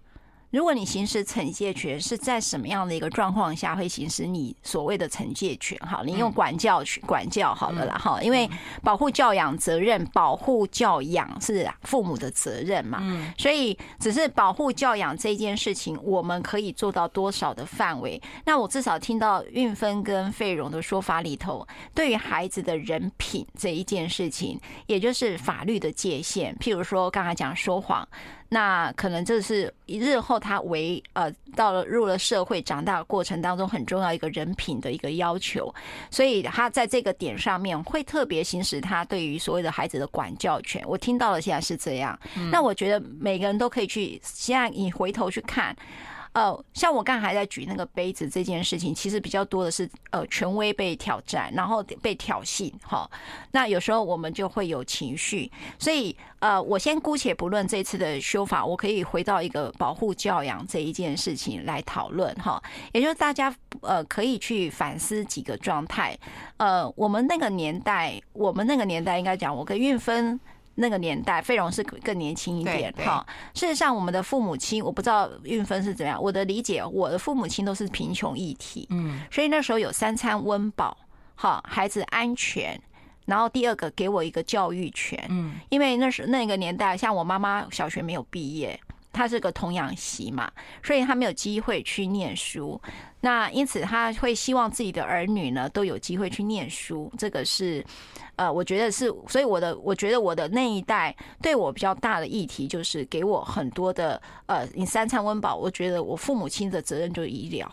[0.49, 5.77] 如果你行使惩戒权是在什么样的一个状况下会行使你所谓的惩戒权？
[5.79, 8.49] 哈，你用管教去管教好了啦，哈，因为
[8.81, 18.21] 保护教养责任，保护教养是父母的责任嘛，嗯，所以只是保护教养这件事情，我们可以做到多少的范围？
[18.45, 28.07] 那我至少听到运芬跟费荣的说法里头，对于孩子的人品这一件事情，也就是法律的界限，譬如说刚才讲说谎。
[28.49, 35.73] 那可能这是日后他为呃到了入了社会长大的过程当中很重要一个人品的一个要求，
[36.09, 40.83] 所以他在这个点上面会特别行使他对于所谓的孩子的管教权。
[40.87, 42.17] 我听到了现在是这样，
[42.51, 45.75] 那我觉得每个人都可以去，现在你回头去看。
[46.37, 53.09] 呃，像我刚才还在举那个杯子这件事情，其实比较多的是呃权威被挑战，然后被挑衅哈。
[53.53, 62.61] 那有时候我们就会有情绪，所以呃，我先姑且不论这次的修法，我可以回到一个保护教养这一件事情来讨论哈。
[62.93, 66.15] 也就是大家呃可以去反思几个状态。
[66.57, 70.39] 呃，我们那个年代，我们那个年代应该讲，我跟韵芬。
[70.79, 73.25] 那个年代，费荣是更年轻一点哈。
[73.53, 76.21] 事实上，我们的父母亲，我不知道运分是怎样。
[76.21, 80.95] 我的理解，我的父母亲都是贫穷一体，嗯，所以那时候有三餐温饱，
[81.35, 82.79] 好，孩子安全，
[83.25, 88.79] 然后第二个给我一个教育权，嗯，因为那时那个年代，像我妈妈小学没有毕业，
[89.17, 90.49] 他是个童养媳嘛，
[90.83, 92.79] 所以他没有机会去念书。
[93.19, 97.83] 那因此，他会希望自己的儿女呢都有机会去念书，这个是。
[98.37, 107.67] 呃，我觉得是，所以我的，我觉得我的那一代对我比较大的议题，就是给我很多的，呃，你三餐温饱，我觉得我父母亲的责任就是医疗，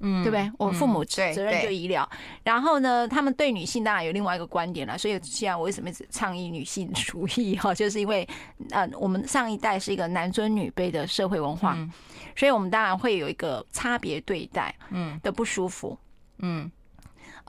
[0.00, 0.50] 嗯，对不对？
[0.58, 2.08] 我父母责任就医疗，
[2.42, 4.98] 然后呢，他们对女性当然有另外一个观点了。
[4.98, 8.26] 所以现在我为什么一直倡议女性 主义哈，就是因为
[8.70, 11.76] 呃，我们上一代是一个男尊女卑的社会文化，
[12.34, 15.98] 所以我们当然会有一个差别对待，嗯的不舒服，
[16.38, 16.70] 嗯。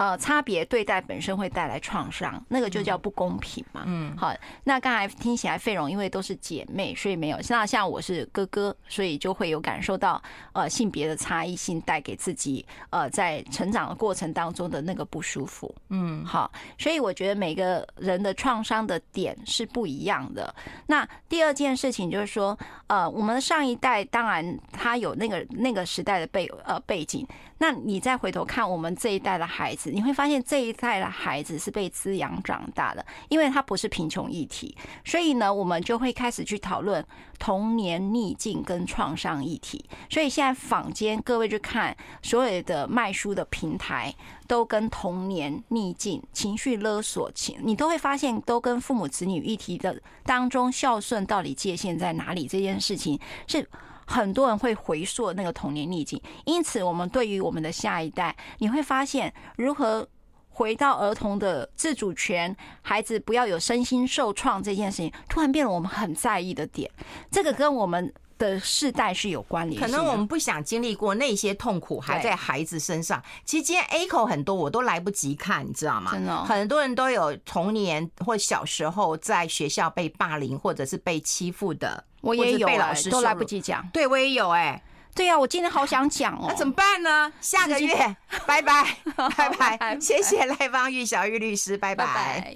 [0.01, 3.83] 呃，差别对待本身会带来创伤，那个就叫不公平嘛。
[3.85, 4.33] 嗯，好，
[4.63, 7.37] 那刚才听起来费荣因为都是姐妹，所以没有。
[7.49, 10.19] 那像我是哥哥，所以就会有感受到
[10.53, 15.71] 呃性别的差异性带给自己呃在成长的过程当中的那个不舒服。
[15.89, 20.51] 嗯，好，所以我觉得每个人的创伤的点是不一样的。
[20.87, 27.23] 那第二件事情就是说，呃，我们上一代当然他有那个那个时代的背呃背景。
[27.61, 37.05] 那你再回头看我们这一代的孩子，你会发现这一代的孩子是被滋养长大的，因为他不是贫穷议题，所以呢，我们就会开始去讨论
[37.37, 39.85] 童年逆境跟创伤议题。
[40.09, 44.11] 所以现在坊间各位去看所有的卖书的平台，
[44.47, 53.69] 都跟童年逆境、情绪勒索情，你都会发现都跟父母子女议题的当中孝顺到底界限在哪里这件事情是。
[54.11, 60.05] 很多人会回溯那个童年逆境，因此我们对于我们的下一代，你会发现如何
[60.49, 66.91] 回到儿童的自主权，孩子不要有身心受创这件事情，突然变了我们很在意的点。
[67.31, 69.79] 这个跟我们的世代是有关联。
[69.79, 73.21] 可能我们不想经历过那些痛苦，还在孩子身上。
[73.45, 76.11] 其实今天 A 口很多，我都来不及看，你知道吗？
[76.11, 82.03] 真的，很多人都有童年或小时候在学校被霸凌或者是被欺负的。
[82.21, 83.87] 我也有，被老师都来不及讲。
[83.93, 84.81] 对，我也有哎。
[85.13, 86.45] 对呀，我今天好想讲哦。
[86.47, 87.31] 那怎么办呢？
[87.41, 87.93] 下个月，
[88.47, 88.97] 拜拜，
[89.35, 92.55] 拜拜，谢谢赖芳玉小玉律师，拜拜。